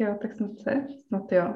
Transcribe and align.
jo, 0.00 0.18
tak 0.22 0.34
snad 0.34 0.58
se, 0.58 0.86
snad 1.06 1.32
jo. 1.32 1.54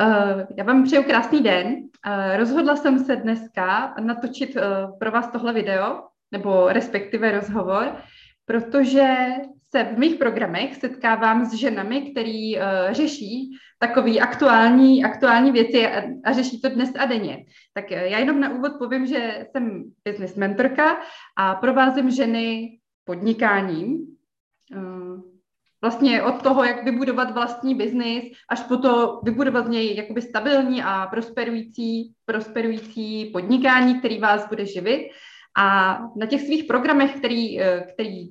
Uh, 0.00 0.42
já 0.56 0.64
vám 0.64 0.84
přeju 0.84 1.02
krásný 1.02 1.40
den. 1.40 1.66
Uh, 1.66 2.36
rozhodla 2.36 2.76
jsem 2.76 2.98
se 2.98 3.16
dneska 3.16 3.94
natočit 4.00 4.56
uh, 4.56 4.98
pro 4.98 5.10
vás 5.10 5.30
tohle 5.30 5.52
video, 5.52 6.02
nebo 6.32 6.68
respektive 6.68 7.32
rozhovor, 7.32 7.96
protože 8.44 9.16
se 9.70 9.84
v 9.84 9.98
mých 9.98 10.14
programech 10.14 10.76
setkávám 10.76 11.44
s 11.44 11.54
ženami, 11.54 12.10
který 12.10 12.56
uh, 12.56 12.62
řeší 12.90 13.50
takové 13.78 14.18
aktuální, 14.18 15.04
aktuální 15.04 15.52
věci 15.52 15.86
a, 15.86 16.02
a 16.24 16.32
řeší 16.32 16.60
to 16.60 16.68
dnes 16.68 16.92
a 16.98 17.06
denně. 17.06 17.44
Tak 17.74 17.90
já 17.90 18.18
jenom 18.18 18.40
na 18.40 18.54
úvod 18.54 18.72
povím, 18.78 19.06
že 19.06 19.46
jsem 19.50 19.84
business 20.04 20.34
mentorka 20.34 20.96
a 21.36 21.54
provázím 21.54 22.10
ženy 22.10 22.78
podnikáním. 23.04 24.06
Uh, 24.76 25.35
vlastně 25.80 26.22
od 26.22 26.42
toho, 26.42 26.64
jak 26.64 26.84
vybudovat 26.84 27.30
vlastní 27.30 27.74
biznis, 27.74 28.24
až 28.50 28.62
po 28.62 28.76
to 28.76 29.20
vybudovat 29.22 29.66
z 29.66 29.68
něj 29.68 29.96
jakoby 29.96 30.22
stabilní 30.22 30.82
a 30.82 31.06
prosperující, 31.06 32.12
prosperující 32.24 33.24
podnikání, 33.24 33.98
který 33.98 34.18
vás 34.18 34.48
bude 34.48 34.66
živit. 34.66 35.08
A 35.58 35.98
na 36.16 36.26
těch 36.26 36.40
svých 36.40 36.64
programech, 36.64 37.16
který, 37.16 37.60
eh, 37.60 37.86
který 37.94 38.28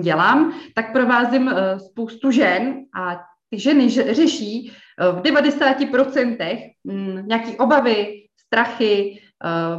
dělám, 0.00 0.60
tak 0.74 0.92
provázím 0.92 1.48
eh, 1.48 1.80
spoustu 1.80 2.30
žen 2.30 2.84
a 3.00 3.20
ty 3.50 3.60
ženy 3.60 3.88
řeší 3.90 4.72
eh, 4.72 5.12
v 5.12 5.22
90% 5.22 6.70
mm, 6.84 7.26
nějaké 7.26 7.56
obavy, 7.56 8.18
strachy, 8.46 9.18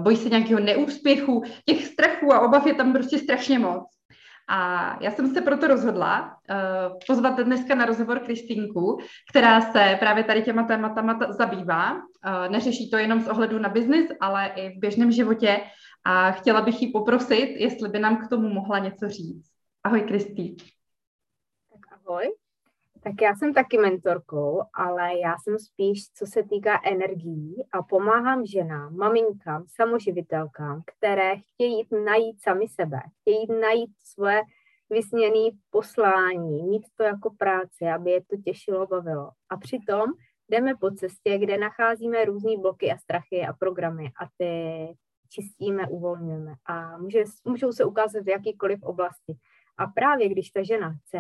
bojí 0.01 0.17
se 0.17 0.29
nějakého 0.29 0.59
neúspěchu. 0.59 1.43
Těch 1.65 1.85
strachů 1.85 2.33
a 2.33 2.39
obav 2.39 2.67
je 2.67 2.73
tam 2.73 2.93
prostě 2.93 3.19
strašně 3.19 3.59
moc. 3.59 3.92
A 4.47 4.97
já 5.03 5.11
jsem 5.11 5.33
se 5.33 5.41
proto 5.41 5.67
rozhodla 5.67 6.37
uh, 6.49 6.97
pozvat 7.07 7.39
dneska 7.39 7.75
na 7.75 7.85
rozhovor 7.85 8.19
Kristýnku, 8.19 8.99
která 9.29 9.61
se 9.61 9.97
právě 9.99 10.23
tady 10.23 10.41
těma 10.41 10.63
tématama 10.63 11.19
zabývá. 11.29 11.93
Uh, 11.93 12.01
neřeší 12.49 12.89
to 12.89 12.97
jenom 12.97 13.21
z 13.21 13.27
ohledu 13.27 13.59
na 13.59 13.69
biznis, 13.69 14.09
ale 14.19 14.47
i 14.55 14.69
v 14.69 14.79
běžném 14.79 15.11
životě. 15.11 15.61
A 16.05 16.31
chtěla 16.31 16.61
bych 16.61 16.81
ji 16.81 16.91
poprosit, 16.91 17.55
jestli 17.57 17.89
by 17.89 17.99
nám 17.99 18.17
k 18.17 18.29
tomu 18.29 18.49
mohla 18.49 18.79
něco 18.79 19.09
říct. 19.09 19.51
Ahoj, 19.83 20.01
Kristý. 20.01 20.55
Tak 21.71 21.99
ahoj. 22.05 22.42
Tak 23.03 23.13
já 23.21 23.35
jsem 23.35 23.53
taky 23.53 23.77
mentorkou, 23.77 24.61
ale 24.73 25.19
já 25.19 25.35
jsem 25.37 25.59
spíš, 25.59 26.09
co 26.13 26.25
se 26.25 26.43
týká 26.43 26.81
energií 26.85 27.67
a 27.73 27.83
pomáhám 27.83 28.45
ženám, 28.45 28.95
maminkám, 28.95 29.65
samoživitelkám, 29.67 30.81
které 30.85 31.35
chtějí 31.37 31.87
najít 32.05 32.41
sami 32.41 32.67
sebe, 32.67 32.99
chtějí 33.21 33.47
najít 33.61 33.91
svoje 34.03 34.41
vysněné 34.89 35.49
poslání, 35.69 36.63
mít 36.63 36.83
to 36.95 37.03
jako 37.03 37.29
práci, 37.37 37.85
aby 37.95 38.11
je 38.11 38.21
to 38.21 38.37
těšilo, 38.37 38.87
bavilo. 38.87 39.29
A 39.49 39.57
přitom 39.57 40.05
jdeme 40.49 40.73
po 40.79 40.91
cestě, 40.91 41.37
kde 41.37 41.57
nacházíme 41.57 42.25
různé 42.25 42.51
bloky 42.61 42.91
a 42.91 42.97
strachy 42.97 43.41
a 43.47 43.53
programy 43.53 44.05
a 44.05 44.27
ty 44.37 44.87
čistíme, 45.29 45.87
uvolňujeme. 45.87 46.53
A 46.65 46.97
může, 46.97 47.23
můžou 47.45 47.71
se 47.71 47.85
ukázat 47.85 48.23
v 48.23 48.29
jakýkoliv 48.29 48.83
oblasti. 48.83 49.33
A 49.77 49.87
právě 49.87 50.29
když 50.29 50.49
ta 50.49 50.63
žena 50.63 50.93
chce 50.93 51.17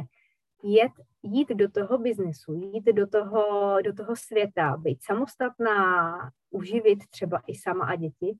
jet, 0.63 0.91
jít 1.23 1.49
do 1.49 1.71
toho 1.71 1.97
biznesu, 1.97 2.53
jít 2.53 2.85
do 2.85 3.07
toho, 3.07 3.77
do 3.81 3.93
toho 3.93 4.15
světa, 4.15 4.77
být 4.77 5.03
samostatná, 5.03 6.15
uživit 6.51 6.99
třeba 7.09 7.41
i 7.47 7.55
sama 7.55 7.85
a 7.85 7.95
děti, 7.95 8.37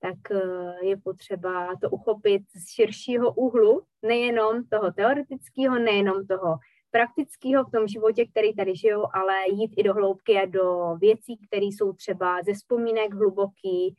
tak 0.00 0.30
eh, 0.30 0.86
je 0.86 0.96
potřeba 0.96 1.68
to 1.80 1.90
uchopit 1.90 2.42
z 2.56 2.68
širšího 2.68 3.34
úhlu, 3.34 3.82
nejenom 4.02 4.64
toho 4.64 4.92
teoretického, 4.92 5.78
nejenom 5.78 6.26
toho 6.26 6.58
praktického 6.90 7.64
v 7.64 7.70
tom 7.70 7.88
životě, 7.88 8.26
který 8.26 8.54
tady 8.54 8.76
žijou, 8.76 9.06
ale 9.12 9.34
jít 9.52 9.74
i 9.76 9.82
do 9.82 9.94
hloubky 9.94 10.36
a 10.36 10.46
do 10.46 10.96
věcí, 11.00 11.38
které 11.46 11.66
jsou 11.66 11.92
třeba 11.92 12.42
ze 12.42 12.52
vzpomínek 12.52 13.14
hluboký 13.14 13.94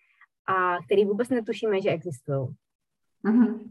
a 0.48 0.78
který 0.86 1.06
vůbec 1.06 1.30
netušíme, 1.30 1.82
že 1.82 1.90
existují. 1.90 2.48
Mm-hmm 3.26 3.70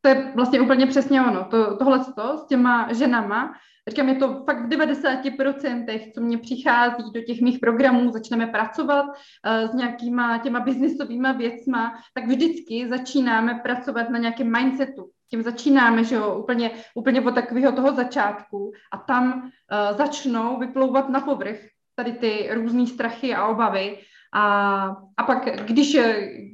to 0.00 0.08
je 0.08 0.32
vlastně 0.34 0.60
úplně 0.60 0.86
přesně 0.86 1.22
ono. 1.22 1.44
To, 1.44 1.76
tohle 1.76 2.04
s 2.04 2.46
těma 2.48 2.92
ženama, 2.92 3.54
říkám, 3.88 4.08
je 4.08 4.14
to 4.14 4.42
fakt 4.44 4.66
v 4.66 4.68
90%, 4.68 6.12
co 6.14 6.20
mě 6.20 6.38
přichází 6.38 7.04
do 7.14 7.20
těch 7.20 7.40
mých 7.40 7.58
programů, 7.58 8.12
začneme 8.12 8.46
pracovat 8.46 9.06
uh, 9.06 9.70
s 9.70 9.74
nějakýma 9.74 10.38
těma 10.38 10.60
biznisovými 10.60 11.28
věcma, 11.36 11.92
tak 12.14 12.26
vždycky 12.26 12.88
začínáme 12.88 13.54
pracovat 13.54 14.10
na 14.10 14.18
nějakém 14.18 14.52
mindsetu. 14.52 15.10
Tím 15.30 15.42
začínáme, 15.42 16.04
že 16.04 16.14
jo, 16.14 16.34
úplně, 16.34 16.70
úplně 16.94 17.20
od 17.20 17.34
takového 17.34 17.72
toho 17.72 17.92
začátku 17.92 18.72
a 18.92 18.98
tam 18.98 19.42
uh, 19.42 19.96
začnou 19.96 20.58
vyplouvat 20.58 21.08
na 21.08 21.20
povrch 21.20 21.60
tady 21.96 22.12
ty 22.12 22.48
různé 22.52 22.86
strachy 22.86 23.34
a 23.34 23.46
obavy 23.46 23.98
a, 24.32 24.86
a 25.16 25.22
pak, 25.22 25.66
když, 25.66 25.96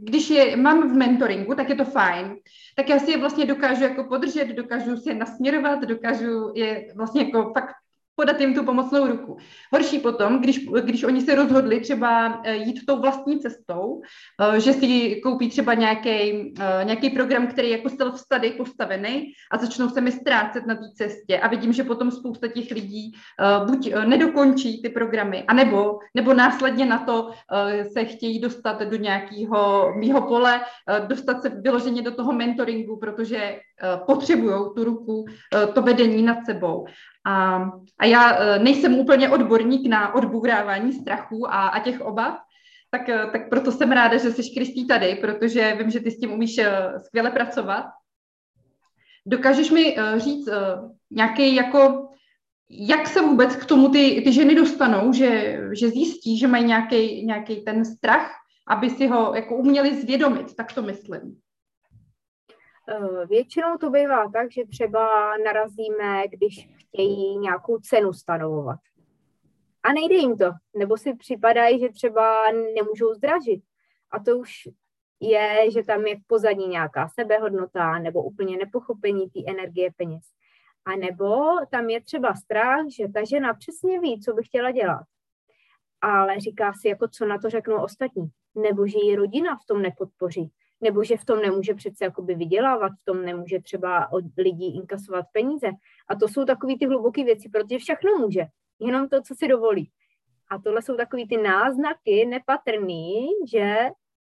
když 0.03 0.31
je 0.31 0.57
mám 0.57 0.91
v 0.91 0.93
mentoringu, 0.93 1.55
tak 1.55 1.69
je 1.69 1.75
to 1.75 1.85
fajn. 1.85 2.37
Tak 2.77 2.89
já 2.89 2.99
si 2.99 3.11
je 3.11 3.19
vlastně 3.19 3.47
dokážu 3.47 3.83
jako 3.83 4.05
podržet, 4.05 4.49
dokážu 4.49 4.97
si 4.97 5.09
je 5.09 5.15
nasměrovat, 5.15 5.81
dokážu 5.81 6.53
je 6.55 6.93
vlastně 6.97 7.25
jako 7.25 7.53
fakt 7.53 7.75
podat 8.17 8.41
jim 8.41 8.55
tu 8.55 8.65
pomocnou 8.65 9.07
ruku. 9.07 9.37
Horší 9.73 9.99
potom, 9.99 10.41
když, 10.41 10.67
když 10.81 11.05
oni 11.05 11.21
se 11.21 11.35
rozhodli 11.35 11.81
třeba 11.81 12.41
eh, 12.45 12.57
jít 12.57 12.87
tou 12.87 13.01
vlastní 13.01 13.41
cestou, 13.41 14.03
eh, 14.55 14.61
že 14.61 14.73
si 14.73 15.21
koupí 15.23 15.49
třeba 15.49 15.75
nějaký, 15.75 16.09
eh, 16.61 16.85
nějaký 16.85 17.11
program, 17.11 17.47
který 17.47 17.69
je 17.69 17.77
jako 17.77 17.89
self-study 17.89 18.57
postavený 18.57 19.33
a 19.53 19.59
začnou 19.59 19.89
se 19.89 20.01
mi 20.01 20.13
ztrácet 20.13 20.67
na 20.67 20.75
té 20.75 20.87
cestě 20.95 21.39
a 21.39 21.49
vidím, 21.49 21.73
že 21.73 21.85
potom 21.85 22.11
spousta 22.11 22.49
těch 22.49 22.71
lidí 22.71 23.13
buď 23.67 23.95
nedokončí 24.05 24.83
ty 24.83 24.89
programy, 24.89 25.45
anebo 25.49 25.99
nebo 26.15 26.35
následně 26.35 26.87
na 26.87 26.99
to 26.99 27.31
se 27.93 28.05
chtějí 28.05 28.41
dostat 28.41 28.83
do 28.83 28.97
nějakého 28.97 29.93
mýho 29.97 30.21
pole, 30.23 30.61
dostat 31.07 31.43
se 31.43 31.49
vyloženě 31.49 32.03
do 32.03 32.15
toho 32.15 32.33
mentoringu, 32.33 32.97
protože 32.97 33.61
potřebují 34.07 34.55
tu 34.77 34.85
ruku, 34.85 35.25
to 35.75 35.83
vedení 35.83 36.23
nad 36.23 36.39
sebou. 36.47 36.87
A, 37.27 37.57
a 37.99 38.07
já 38.07 38.37
e, 38.37 38.59
nejsem 38.59 38.99
úplně 38.99 39.31
odborník 39.31 39.89
na 39.89 40.15
odbourávání 40.15 40.93
strachu 40.93 41.47
a, 41.53 41.69
a 41.69 41.81
těch 41.81 42.01
obav, 42.01 42.39
tak, 42.91 43.09
e, 43.09 43.27
tak 43.33 43.49
proto 43.49 43.73
jsem 43.73 43.93
ráda, 43.93 44.17
že 44.17 44.33
jsi 44.33 44.43
Kristý 44.55 44.87
tady, 44.87 45.15
protože 45.15 45.77
vím, 45.79 45.91
že 45.91 46.01
ty 46.01 46.11
s 46.11 46.19
tím 46.19 46.33
umíš 46.33 46.59
e, 46.59 46.93
skvěle 47.07 47.31
pracovat. 47.31 47.87
Dokážeš 49.27 49.71
mi 49.71 49.97
říct 50.17 50.49
nějaký 51.11 51.55
jako, 51.55 52.09
jak 52.71 53.09
se 53.09 53.21
vůbec 53.21 53.57
k 53.57 53.65
tomu 53.65 53.89
ty, 53.89 54.23
ty 54.25 54.33
ženy 54.33 54.55
dostanou, 54.55 55.13
že, 55.13 55.61
že 55.73 55.89
zjistí, 55.89 56.39
že 56.39 56.47
mají 56.47 56.65
nějaký, 56.65 57.27
nějaký 57.27 57.57
ten 57.57 57.85
strach, 57.85 58.31
aby 58.69 58.91
si 58.91 59.07
ho 59.07 59.35
jako 59.35 59.57
uměli 59.57 60.01
zvědomit, 60.01 60.57
tak 60.57 60.73
to 60.73 60.83
myslím. 60.83 61.41
Většinou 63.29 63.77
to 63.77 63.91
bývá 63.91 64.31
tak, 64.31 64.53
že 64.53 64.67
třeba 64.67 65.37
narazíme, 65.45 66.29
když 66.29 66.69
chtějí 66.77 67.39
nějakou 67.39 67.79
cenu 67.79 68.13
stanovovat. 68.13 68.79
A 69.83 69.93
nejde 69.93 70.15
jim 70.15 70.37
to, 70.37 70.51
nebo 70.77 70.97
si 70.97 71.15
připadají, 71.15 71.81
že 71.81 71.89
třeba 71.89 72.45
nemůžou 72.75 73.15
zdražit. 73.15 73.63
A 74.11 74.21
to 74.21 74.39
už 74.39 74.53
je, 75.21 75.71
že 75.71 75.83
tam 75.83 76.07
je 76.07 76.17
v 76.17 76.27
pozadí 76.27 76.67
nějaká 76.67 77.09
sebehodnota 77.09 77.99
nebo 77.99 78.23
úplně 78.23 78.57
nepochopení 78.57 79.31
té 79.31 79.41
energie 79.49 79.91
peněz. 79.97 80.25
A 80.85 80.97
nebo 80.97 81.45
tam 81.71 81.91
je 81.91 82.03
třeba 82.03 82.35
strach, 82.35 82.87
že 82.97 83.09
ta 83.09 83.25
žena 83.25 83.55
přesně 83.55 84.01
ví, 84.01 84.21
co 84.21 84.33
by 84.33 84.43
chtěla 84.43 84.71
dělat. 84.71 85.05
Ale 86.01 86.41
říká 86.41 86.73
si, 86.81 86.89
jako 86.89 87.09
co 87.09 87.27
na 87.27 87.39
to 87.39 87.51
řeknou 87.51 87.83
ostatní. 87.83 88.29
Nebo 88.55 88.87
že 88.87 88.99
ji 89.03 89.17
rodina 89.17 89.57
v 89.57 89.67
tom 89.67 89.83
nepodpoří 89.83 90.53
nebo 90.81 91.05
že 91.05 91.17
v 91.17 91.25
tom 91.25 91.41
nemůže 91.41 91.75
přece 91.75 92.05
jakoby 92.05 92.35
vydělávat, 92.35 92.93
v 92.93 93.05
tom 93.05 93.25
nemůže 93.25 93.61
třeba 93.61 94.13
od 94.13 94.25
lidí 94.39 94.77
inkasovat 94.77 95.27
peníze. 95.33 95.71
A 96.09 96.15
to 96.15 96.29
jsou 96.29 96.45
takové 96.45 96.75
ty 96.79 96.87
hluboké 96.87 97.25
věci, 97.25 97.49
protože 97.49 97.79
všechno 97.79 98.19
může, 98.19 98.47
jenom 98.79 99.09
to, 99.09 99.23
co 99.23 99.35
si 99.35 99.49
dovolí. 99.49 99.91
A 100.51 100.59
tohle 100.59 100.83
jsou 100.83 100.97
takové 100.97 101.23
ty 101.29 101.37
náznaky 101.37 102.27
nepatrný, 102.27 103.27
že 103.51 103.77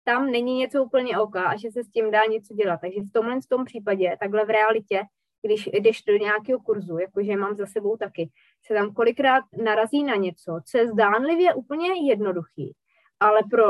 tam 0.05 0.31
není 0.31 0.59
něco 0.59 0.85
úplně 0.85 1.19
oka 1.19 1.45
a 1.45 1.57
že 1.57 1.71
se 1.71 1.85
s 1.85 1.89
tím 1.89 2.11
dá 2.11 2.25
něco 2.25 2.55
dělat. 2.55 2.81
Takže 2.81 3.01
v 3.01 3.13
tomhle 3.13 3.41
v 3.41 3.47
tom 3.47 3.65
případě, 3.65 4.17
takhle 4.21 4.45
v 4.45 4.51
realitě, 4.51 5.03
když 5.43 5.67
jdeš 5.73 6.03
do 6.03 6.17
nějakého 6.17 6.61
kurzu, 6.61 6.99
jakože 6.99 7.37
mám 7.37 7.57
za 7.57 7.67
sebou 7.67 7.97
taky, 7.97 8.31
se 8.67 8.75
tam 8.75 8.95
kolikrát 8.95 9.45
narazí 9.65 10.05
na 10.05 10.15
něco, 10.15 10.61
co 10.65 10.79
je 10.79 10.89
zdánlivě 10.89 11.55
úplně 11.55 12.11
jednoduchý, 12.11 12.73
ale 13.21 13.41
pro 13.51 13.65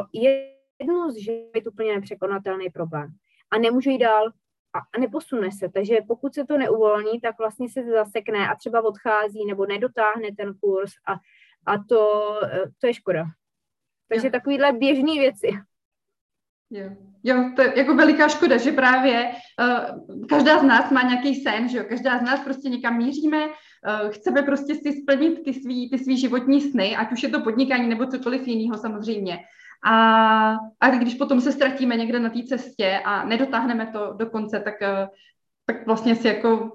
jednu 0.83 1.11
z 1.11 1.17
živit 1.17 1.67
úplně 1.67 1.95
nepřekonatelný 1.95 2.71
problém. 2.71 3.09
A 3.51 3.59
nemůže 3.59 3.91
jít 3.91 3.99
dál 3.99 4.33
a 4.75 4.99
neposune 4.99 5.53
se. 5.53 5.69
Takže 5.69 5.97
pokud 6.09 6.35
se 6.35 6.45
to 6.45 6.59
neuvolní, 6.59 7.21
tak 7.21 7.39
vlastně 7.39 7.69
se 7.69 7.85
zasekne 7.85 8.49
a 8.49 8.55
třeba 8.55 8.85
odchází 8.85 9.47
nebo 9.47 9.67
nedotáhne 9.67 10.29
ten 10.37 10.55
kurz 10.61 10.93
a, 11.07 11.13
a 11.67 11.79
to, 11.89 12.35
to 12.79 12.87
je 12.87 12.95
škoda. 12.95 13.25
Takže 14.09 14.27
jo. 14.27 14.31
takovýhle 14.31 14.73
běžné 14.73 15.13
věci. 15.13 15.49
Jo. 16.71 16.91
jo, 17.23 17.51
to 17.57 17.63
je 17.63 17.79
jako 17.79 17.95
veliká 17.95 18.29
škoda, 18.29 18.57
že 18.57 18.73
právě 18.73 19.33
uh, 19.61 20.27
každá 20.27 20.59
z 20.59 20.63
nás 20.63 20.91
má 20.91 21.03
nějaký 21.03 21.35
sen, 21.35 21.69
že 21.69 21.79
jo, 21.79 21.85
každá 21.89 22.19
z 22.19 22.23
nás 22.23 22.41
prostě 22.41 22.69
někam 22.69 22.97
míříme, 22.97 23.47
uh, 23.47 24.11
chceme 24.11 24.43
prostě 24.43 24.75
si 24.75 24.93
splnit 25.03 25.45
ty 25.45 25.55
svý, 25.55 25.91
ty 25.91 25.99
svý 25.99 26.17
životní 26.17 26.61
sny, 26.61 26.97
ať 26.97 27.13
už 27.13 27.23
je 27.23 27.29
to 27.29 27.41
podnikání 27.41 27.89
nebo 27.89 28.07
cokoliv 28.07 28.49
jiného 28.49 28.79
samozřejmě. 28.79 29.39
A, 29.85 30.57
a 30.81 30.91
když 30.91 31.15
potom 31.15 31.41
se 31.41 31.53
ztratíme 31.53 31.97
někde 31.97 32.21
na 32.21 32.31
té 32.31 32.43
cestě 32.43 33.01
a 33.05 33.25
nedotáhneme 33.25 33.87
to 33.87 34.13
do 34.13 34.27
konce, 34.27 34.61
tak, 34.61 34.75
uh, 34.81 35.09
tak 35.67 35.87
vlastně 35.87 36.17
si 36.17 36.29
jako 36.29 36.73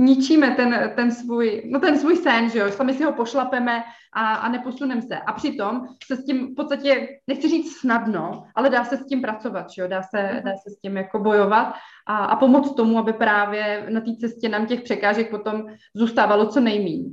ničíme 0.00 0.50
ten, 0.50 0.92
ten, 0.96 1.12
svůj, 1.12 1.62
no 1.70 1.80
ten 1.80 1.98
svůj 1.98 2.16
sen, 2.16 2.50
že 2.50 2.58
jo, 2.58 2.70
sami 2.70 2.94
si 2.94 3.04
ho 3.04 3.12
pošlapeme 3.12 3.82
a, 4.12 4.34
a 4.34 4.48
neposuneme 4.48 5.02
se. 5.02 5.18
A 5.18 5.32
přitom 5.32 5.86
se 6.06 6.16
s 6.16 6.24
tím 6.24 6.52
v 6.52 6.54
podstatě, 6.54 7.08
nechci 7.26 7.48
říct 7.48 7.76
snadno, 7.76 8.44
ale 8.54 8.70
dá 8.70 8.84
se 8.84 8.96
s 8.96 9.06
tím 9.06 9.22
pracovat, 9.22 9.70
že 9.70 9.82
jo, 9.82 9.88
dá 9.88 10.02
se, 10.02 10.22
mhm. 10.22 10.42
dá 10.42 10.50
se 10.56 10.70
s 10.70 10.80
tím 10.80 10.96
jako 10.96 11.18
bojovat 11.18 11.74
a, 12.06 12.16
a 12.24 12.36
pomoct 12.36 12.74
tomu, 12.74 12.98
aby 12.98 13.12
právě 13.12 13.86
na 13.90 14.00
té 14.00 14.16
cestě 14.20 14.48
nám 14.48 14.66
těch 14.66 14.82
překážek 14.82 15.30
potom 15.30 15.66
zůstávalo 15.94 16.46
co 16.46 16.60
nejméně. 16.60 17.10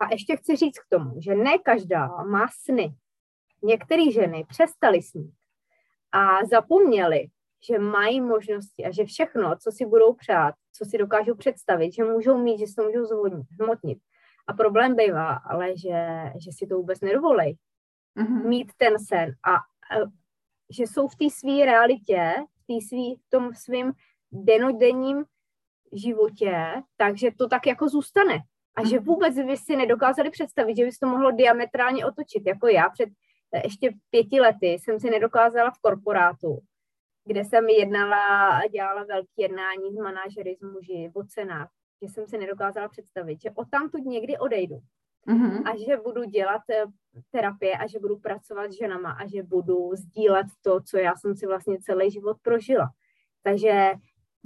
A 0.00 0.06
ještě 0.10 0.36
chci 0.36 0.56
říct 0.56 0.78
k 0.78 0.88
tomu, 0.88 1.20
že 1.20 1.34
ne 1.34 1.58
každá 1.64 2.08
má 2.24 2.46
sny. 2.64 2.94
Některé 3.62 4.10
ženy 4.10 4.44
přestaly 4.48 5.02
snít 5.02 5.34
a 6.12 6.44
zapomněly, 6.44 7.26
že 7.68 7.78
mají 7.78 8.20
možnosti 8.20 8.84
a 8.84 8.90
že 8.90 9.04
všechno, 9.04 9.56
co 9.56 9.72
si 9.72 9.86
budou 9.86 10.12
přát, 10.14 10.54
co 10.72 10.84
si 10.84 10.98
dokážou 10.98 11.34
představit, 11.34 11.92
že 11.92 12.04
můžou 12.04 12.38
mít, 12.38 12.58
že 12.58 12.66
se 12.66 12.74
to 12.74 12.82
můžou 12.82 13.04
zvodnit, 13.04 13.46
hmotnit. 13.60 13.98
A 14.46 14.52
problém 14.52 14.96
bývá, 14.96 15.32
ale 15.34 15.78
že, 15.78 16.32
že 16.44 16.50
si 16.52 16.66
to 16.66 16.76
vůbec 16.76 17.00
nedovolej. 17.00 17.56
Mm-hmm. 18.16 18.48
Mít 18.48 18.72
ten 18.76 18.98
sen 18.98 19.34
a, 19.46 19.54
a 19.54 20.10
že 20.70 20.82
jsou 20.82 21.08
v 21.08 21.16
té 21.16 21.30
své 21.30 21.64
realitě, 21.64 22.34
v, 22.62 22.66
tý 22.66 22.80
svý, 22.80 23.16
v 23.16 23.30
tom 23.30 23.54
svým 23.54 23.92
denodenním 24.32 25.24
životě, 25.92 26.82
takže 26.96 27.30
to 27.38 27.48
tak 27.48 27.66
jako 27.66 27.88
zůstane. 27.88 28.38
A 28.76 28.84
že 28.84 28.96
mhm. 28.96 29.04
vůbec 29.04 29.34
by 29.34 29.56
si 29.56 29.76
nedokázali 29.76 30.30
představit, 30.30 30.76
že 30.76 30.84
by 30.84 30.92
se 30.92 30.98
to 31.00 31.06
mohlo 31.06 31.30
diametrálně 31.30 32.06
otočit. 32.06 32.42
Jako 32.46 32.68
já 32.68 32.90
před 32.90 33.08
ještě 33.64 33.94
pěti 34.10 34.40
lety 34.40 34.66
jsem 34.66 35.00
si 35.00 35.10
nedokázala 35.10 35.70
v 35.70 35.78
korporátu 35.78 36.62
kde 37.24 37.44
jsem 37.44 37.68
jednala 37.68 38.48
a 38.48 38.66
dělala 38.66 39.04
velké 39.04 39.28
jednání 39.38 39.92
s 39.92 39.96
manažery, 39.96 40.56
s 40.56 40.62
muži 40.62 41.10
o 41.14 41.24
cenách, 41.24 41.68
že 42.02 42.08
jsem 42.08 42.26
si 42.26 42.38
nedokázala 42.38 42.88
představit, 42.88 43.40
že 43.42 43.50
o 43.50 43.64
tamtud 43.64 44.04
někdy 44.04 44.38
odejdu 44.38 44.80
mm-hmm. 45.28 45.62
a 45.70 45.76
že 45.76 46.02
budu 46.04 46.24
dělat 46.24 46.62
eh, 46.70 46.84
terapie 47.30 47.76
a 47.76 47.86
že 47.86 47.98
budu 47.98 48.18
pracovat 48.18 48.72
s 48.72 48.78
ženama 48.78 49.10
a 49.12 49.26
že 49.26 49.42
budu 49.42 49.90
sdílet 49.94 50.46
to, 50.62 50.80
co 50.80 50.98
já 50.98 51.16
jsem 51.16 51.36
si 51.36 51.46
vlastně 51.46 51.78
celý 51.80 52.10
život 52.10 52.36
prožila. 52.42 52.88
Takže 53.42 53.92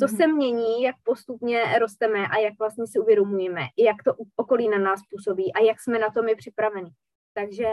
to 0.01 0.07
mm-hmm. 0.07 0.17
se 0.17 0.27
mění, 0.27 0.83
jak 0.83 0.97
postupně 1.03 1.79
rosteme 1.79 2.27
a 2.27 2.39
jak 2.39 2.59
vlastně 2.59 2.87
si 2.87 2.99
uvědomujeme, 2.99 3.61
jak 3.79 3.97
to 4.05 4.15
okolí 4.37 4.69
na 4.69 4.79
nás 4.79 5.01
působí 5.11 5.53
a 5.53 5.61
jak 5.61 5.81
jsme 5.81 5.99
na 5.99 6.11
to 6.11 6.23
my 6.23 6.35
připraveni. 6.35 6.91
Takže 7.35 7.67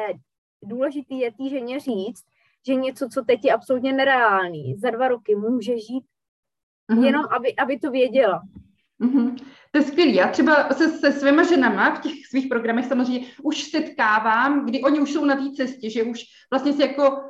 důležitý 0.64 1.20
je 1.20 1.32
té 1.32 1.50
ženě 1.50 1.80
říct, 1.80 2.24
že 2.68 2.76
něco, 2.76 3.10
co 3.10 3.22
teď 3.22 3.46
je 3.46 3.54
absolutně 3.54 3.94
nereálný, 3.94 4.76
za 4.76 4.90
dva 4.90 5.08
roky 5.08 5.36
může 5.36 5.78
žít, 5.78 6.04
mm-hmm. 6.92 7.04
jenom 7.04 7.26
aby, 7.38 7.56
aby 7.56 7.80
to 7.80 7.92
věděla. 7.92 8.42
Mm-hmm. 9.02 9.36
To 9.72 9.78
je 9.78 9.84
skvělé. 9.84 10.12
Já 10.12 10.28
třeba 10.28 10.70
se, 10.70 10.90
se 10.90 11.12
svýma 11.12 11.44
ženama 11.44 11.96
v 11.96 12.02
těch 12.02 12.28
svých 12.28 12.48
programech 12.48 12.86
samozřejmě 12.86 13.28
už 13.44 13.64
setkávám, 13.64 14.66
kdy 14.66 14.82
oni 14.82 15.00
už 15.00 15.14
jsou 15.14 15.26
na 15.26 15.36
té 15.36 15.52
cestě, 15.56 15.90
že 15.90 16.04
už 16.04 16.24
vlastně 16.52 16.74
si 16.74 16.82
jako 16.82 17.24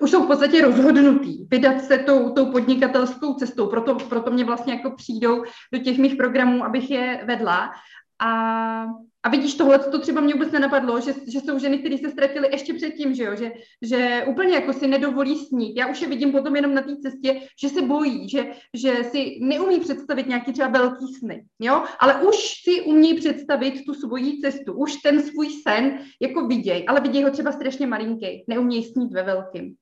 už 0.00 0.10
jsou 0.10 0.24
v 0.24 0.26
podstatě 0.26 0.62
rozhodnutý 0.62 1.44
vydat 1.44 1.80
se 1.80 1.98
tou, 1.98 2.30
tou 2.30 2.52
podnikatelskou 2.52 3.34
cestou, 3.34 3.66
proto, 3.66 3.94
proto 3.94 4.30
mě 4.30 4.44
vlastně 4.44 4.74
jako 4.74 4.90
přijdou 4.90 5.44
do 5.72 5.78
těch 5.78 5.98
mých 5.98 6.16
programů, 6.16 6.64
abych 6.64 6.90
je 6.90 7.24
vedla. 7.24 7.70
A 8.18 8.86
a 9.24 9.28
vidíš, 9.28 9.54
tohle 9.54 9.78
to 9.78 10.00
třeba 10.00 10.20
mě 10.20 10.34
vůbec 10.34 10.52
nenapadlo, 10.52 11.00
že, 11.00 11.14
že 11.32 11.40
jsou 11.40 11.58
ženy, 11.58 11.78
které 11.78 11.98
se 11.98 12.10
ztratily 12.10 12.48
ještě 12.52 12.74
předtím, 12.74 13.14
že, 13.14 13.24
jo? 13.24 13.36
Že, 13.36 13.52
že 13.82 14.24
úplně 14.28 14.54
jako 14.54 14.72
si 14.72 14.86
nedovolí 14.86 15.38
snít. 15.38 15.76
Já 15.76 15.86
už 15.86 16.00
je 16.00 16.08
vidím 16.08 16.32
potom 16.32 16.56
jenom 16.56 16.74
na 16.74 16.82
té 16.82 16.96
cestě, 16.96 17.40
že 17.60 17.68
se 17.68 17.82
bojí, 17.82 18.28
že, 18.28 18.52
že 18.74 19.04
si 19.04 19.38
neumí 19.40 19.80
představit 19.80 20.26
nějaký 20.26 20.52
třeba 20.52 20.68
velký 20.68 21.14
sny, 21.14 21.44
jo? 21.58 21.84
ale 22.00 22.22
už 22.22 22.36
si 22.64 22.82
umí 22.82 23.14
představit 23.14 23.84
tu 23.86 23.94
svoji 23.94 24.40
cestu, 24.40 24.72
už 24.72 24.96
ten 24.96 25.22
svůj 25.22 25.48
sen 25.50 25.98
jako 26.20 26.46
viděj, 26.46 26.84
ale 26.88 27.00
viděj 27.00 27.22
ho 27.22 27.30
třeba 27.30 27.52
strašně 27.52 27.86
malinký, 27.86 28.44
neumějí 28.48 28.84
snít 28.84 29.12
ve 29.12 29.22
velkým. 29.22 29.74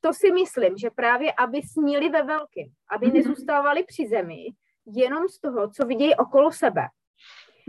To 0.00 0.12
si 0.12 0.32
myslím, 0.32 0.76
že 0.76 0.90
právě 0.90 1.32
aby 1.32 1.62
snili 1.62 2.08
ve 2.08 2.22
velkým, 2.22 2.68
aby 2.90 3.06
mm-hmm. 3.06 3.14
nezůstávali 3.14 3.84
při 3.84 4.06
zemi, 4.08 4.46
jenom 4.86 5.28
z 5.28 5.40
toho, 5.40 5.70
co 5.70 5.86
vidějí 5.86 6.14
okolo 6.14 6.52
sebe 6.52 6.82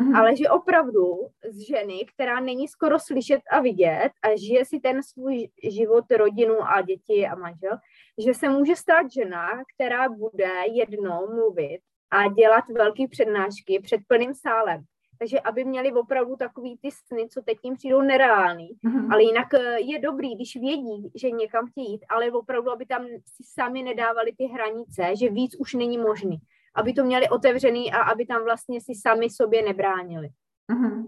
Mm-hmm. 0.01 0.15
Ale 0.17 0.35
že 0.35 0.49
opravdu 0.49 1.27
z 1.49 1.67
ženy, 1.67 2.05
která 2.13 2.39
není 2.39 2.67
skoro 2.67 2.99
slyšet 2.99 3.41
a 3.51 3.59
vidět 3.59 4.09
a 4.23 4.27
žije 4.37 4.65
si 4.65 4.79
ten 4.79 5.03
svůj 5.03 5.49
život, 5.63 6.05
rodinu 6.11 6.55
a 6.61 6.81
děti 6.81 7.27
a 7.27 7.35
manžel, 7.35 7.77
že 8.25 8.33
se 8.33 8.49
může 8.49 8.75
stát 8.75 9.11
žena, 9.11 9.49
která 9.75 10.09
bude 10.09 10.51
jednou 10.71 11.27
mluvit 11.35 11.79
a 12.11 12.27
dělat 12.27 12.63
velké 12.69 13.07
přednášky 13.07 13.79
před 13.79 14.01
plným 14.07 14.33
sálem. 14.33 14.83
Takže 15.19 15.39
aby 15.39 15.65
měli 15.65 15.91
opravdu 15.91 16.35
takový 16.35 16.77
ty 16.81 16.89
sny, 16.91 17.27
co 17.29 17.41
teď 17.41 17.57
jim 17.63 17.75
přijdou 17.75 18.01
nereální. 18.01 18.69
Mm-hmm. 18.85 19.13
Ale 19.13 19.23
jinak 19.23 19.53
eh, 19.53 19.79
je 19.79 19.99
dobrý, 19.99 20.35
když 20.35 20.55
vědí, 20.55 21.11
že 21.15 21.31
někam 21.31 21.67
chtějí 21.67 21.91
jít, 21.91 22.05
ale 22.09 22.31
opravdu, 22.31 22.71
aby 22.71 22.85
tam 22.85 23.05
si 23.05 23.43
sami 23.43 23.83
nedávali 23.83 24.31
ty 24.37 24.45
hranice, 24.45 25.15
že 25.15 25.29
víc 25.29 25.55
už 25.59 25.73
není 25.73 25.97
možný 25.97 26.37
aby 26.77 26.93
to 26.93 27.03
měli 27.03 27.29
otevřený 27.29 27.91
a 27.91 27.97
aby 28.01 28.25
tam 28.25 28.43
vlastně 28.43 28.81
si 28.81 28.95
sami 28.95 29.29
sobě 29.29 29.61
nebránili. 29.61 30.29
Mm-hmm. 30.71 31.03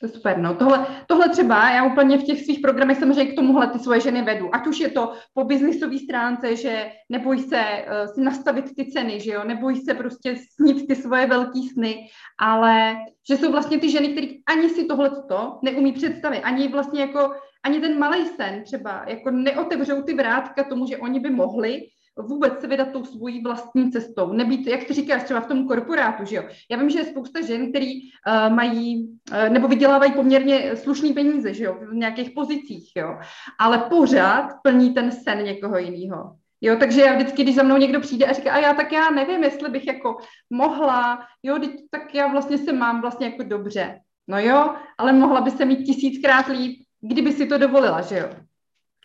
To 0.00 0.06
je 0.06 0.12
super, 0.12 0.38
no. 0.38 0.54
Tohle, 0.54 0.86
tohle 1.06 1.28
třeba, 1.28 1.70
já 1.70 1.84
úplně 1.84 2.18
v 2.18 2.22
těch 2.22 2.44
svých 2.44 2.60
programech 2.60 2.98
samozřejmě 2.98 3.32
k 3.32 3.36
tomuhle 3.36 3.66
ty 3.66 3.78
svoje 3.78 4.00
ženy 4.00 4.22
vedu. 4.22 4.54
Ať 4.54 4.66
už 4.66 4.80
je 4.80 4.88
to 4.88 5.12
po 5.34 5.44
biznisové 5.44 5.98
stránce, 5.98 6.56
že 6.56 6.90
neboj 7.08 7.38
se 7.38 7.56
uh, 7.56 8.14
si 8.14 8.20
nastavit 8.20 8.74
ty 8.76 8.90
ceny, 8.90 9.20
že 9.20 9.30
jo, 9.30 9.44
neboj 9.44 9.76
se 9.76 9.94
prostě 9.94 10.36
snít 10.54 10.88
ty 10.88 10.96
svoje 10.96 11.26
velký 11.26 11.68
sny, 11.68 12.08
ale 12.40 12.96
že 13.28 13.36
jsou 13.36 13.52
vlastně 13.52 13.78
ty 13.78 13.90
ženy, 13.90 14.08
které 14.08 14.26
ani 14.48 14.68
si 14.68 14.84
tohleto 14.84 15.58
neumí 15.62 15.92
představit, 15.92 16.42
ani 16.42 16.68
vlastně 16.68 17.00
jako, 17.00 17.34
ani 17.64 17.80
ten 17.80 17.98
malý 17.98 18.26
sen 18.26 18.62
třeba, 18.64 19.04
jako 19.08 19.30
neotevřou 19.30 20.02
ty 20.02 20.14
vrátka 20.14 20.64
tomu, 20.64 20.86
že 20.86 20.98
oni 20.98 21.20
by 21.20 21.30
mohli, 21.30 21.80
vůbec 22.22 22.60
se 22.60 22.66
vydat 22.66 22.88
tou 22.92 23.04
svojí 23.04 23.42
vlastní 23.42 23.92
cestou, 23.92 24.32
nebýt, 24.32 24.66
jak 24.66 24.84
ty 24.84 24.94
říkáš, 24.94 25.22
třeba 25.22 25.40
v 25.40 25.46
tom 25.46 25.68
korporátu, 25.68 26.24
že 26.24 26.36
jo. 26.36 26.42
Já 26.70 26.78
vím, 26.78 26.90
že 26.90 26.98
je 26.98 27.04
spousta 27.04 27.40
žen, 27.40 27.70
který 27.70 27.92
uh, 28.02 28.54
mají, 28.54 29.08
uh, 29.32 29.48
nebo 29.48 29.68
vydělávají 29.68 30.12
poměrně 30.12 30.76
slušný 30.76 31.12
peníze, 31.12 31.54
že 31.54 31.64
jo, 31.64 31.76
v 31.90 31.94
nějakých 31.94 32.30
pozicích, 32.30 32.92
jo, 32.96 33.18
ale 33.58 33.78
pořád 33.78 34.48
plní 34.62 34.94
ten 34.94 35.12
sen 35.12 35.44
někoho 35.44 35.78
jiného. 35.78 36.36
Jo, 36.60 36.76
takže 36.80 37.00
já 37.00 37.16
vždycky, 37.16 37.42
když 37.42 37.54
za 37.54 37.62
mnou 37.62 37.76
někdo 37.76 38.00
přijde 38.00 38.26
a 38.26 38.32
říká, 38.32 38.52
a 38.52 38.58
já 38.58 38.74
tak 38.74 38.92
já 38.92 39.10
nevím, 39.10 39.44
jestli 39.44 39.70
bych 39.70 39.86
jako 39.86 40.16
mohla, 40.50 41.26
jo, 41.42 41.58
tak 41.90 42.14
já 42.14 42.26
vlastně 42.26 42.58
se 42.58 42.72
mám 42.72 43.00
vlastně 43.00 43.26
jako 43.26 43.42
dobře. 43.42 44.00
No 44.28 44.38
jo, 44.38 44.74
ale 44.98 45.12
mohla 45.12 45.40
by 45.40 45.50
se 45.50 45.64
mít 45.64 45.84
tisíckrát 45.84 46.48
líp, 46.48 46.82
kdyby 47.00 47.32
si 47.32 47.46
to 47.46 47.58
dovolila, 47.58 48.00
že 48.00 48.18
jo 48.18 48.45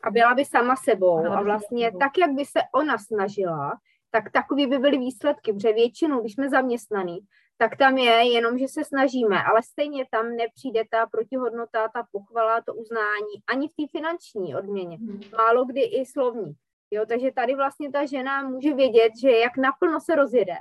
a 0.03 0.11
byla 0.11 0.35
by 0.35 0.45
sama 0.45 0.75
sebou 0.75 1.25
a 1.25 1.41
vlastně 1.41 1.91
tak, 1.99 2.17
jak 2.17 2.31
by 2.31 2.45
se 2.45 2.59
ona 2.75 2.97
snažila, 2.97 3.71
tak 4.11 4.31
takový 4.31 4.67
by 4.67 4.77
byly 4.77 4.97
výsledky, 4.97 5.53
protože 5.53 5.73
většinou, 5.73 6.21
když 6.21 6.33
jsme 6.33 6.49
zaměstnaný, 6.49 7.19
tak 7.57 7.77
tam 7.77 7.97
je 7.97 8.33
jenom, 8.33 8.57
že 8.57 8.67
se 8.67 8.83
snažíme, 8.83 9.43
ale 9.43 9.63
stejně 9.63 10.05
tam 10.11 10.35
nepřijde 10.35 10.83
ta 10.91 11.05
protihodnota, 11.05 11.87
ta 11.87 12.07
pochvala, 12.11 12.61
to 12.61 12.73
uznání, 12.73 13.33
ani 13.47 13.67
v 13.67 13.71
té 13.71 13.83
finanční 13.97 14.55
odměně. 14.55 14.97
Hmm. 14.97 15.21
Málo 15.37 15.65
kdy 15.65 15.81
i 15.81 16.05
slovní. 16.05 16.53
Jo, 16.91 17.05
takže 17.05 17.31
tady 17.31 17.55
vlastně 17.55 17.91
ta 17.91 18.05
žena 18.05 18.49
může 18.49 18.73
vědět, 18.73 19.11
že 19.21 19.31
jak 19.31 19.57
naplno 19.57 19.99
se 19.99 20.15
rozjede, 20.15 20.55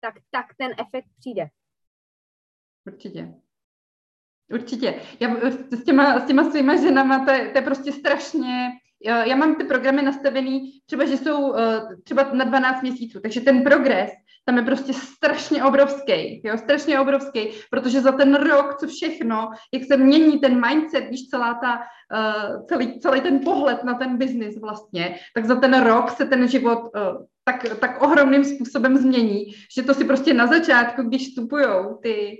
tak, 0.00 0.14
tak 0.30 0.46
ten 0.58 0.70
efekt 0.78 1.06
přijde. 1.18 1.48
Určitě. 2.86 3.34
Určitě. 4.52 5.00
Já 5.20 5.28
s 5.70 5.84
těma, 5.84 6.20
s 6.20 6.26
těma 6.26 6.50
svýma 6.50 6.76
ženama, 6.76 7.24
to 7.24 7.30
je, 7.30 7.50
to 7.50 7.58
je 7.58 7.62
prostě 7.62 7.92
strašně, 7.92 8.70
já 9.04 9.36
mám 9.36 9.54
ty 9.54 9.64
programy 9.64 10.02
nastavený, 10.02 10.72
třeba, 10.86 11.04
že 11.04 11.16
jsou 11.16 11.54
eh, 11.56 11.80
třeba 12.04 12.30
na 12.32 12.44
12 12.44 12.82
měsíců, 12.82 13.20
takže 13.20 13.40
ten 13.40 13.62
progres 13.62 14.10
tam 14.44 14.56
je 14.56 14.62
prostě 14.62 14.92
strašně 14.92 15.64
obrovský, 15.64 16.42
jo, 16.44 16.58
strašně 16.58 17.00
obrovský, 17.00 17.48
protože 17.70 18.00
za 18.00 18.12
ten 18.12 18.34
rok, 18.34 18.76
co 18.80 18.86
všechno, 18.86 19.50
jak 19.72 19.84
se 19.84 19.96
mění 19.96 20.38
ten 20.38 20.66
mindset, 20.66 21.10
víš, 21.10 21.28
celá 21.28 21.54
ta, 21.54 21.78
uh, 21.78 22.66
celý, 22.66 23.00
celý 23.00 23.20
ten 23.20 23.38
pohled 23.38 23.84
na 23.84 23.94
ten 23.94 24.16
biznis 24.16 24.60
vlastně, 24.60 25.16
tak 25.34 25.44
za 25.44 25.56
ten 25.56 25.82
rok 25.82 26.10
se 26.10 26.24
ten 26.24 26.48
život 26.48 26.78
uh, 26.78 27.26
tak, 27.44 27.78
tak 27.80 28.02
ohromným 28.02 28.44
způsobem 28.44 28.96
změní, 28.96 29.44
že 29.74 29.82
to 29.82 29.94
si 29.94 30.04
prostě 30.04 30.34
na 30.34 30.46
začátku, 30.46 31.02
když 31.02 31.28
vstupují 31.28 31.66
ty, 32.02 32.36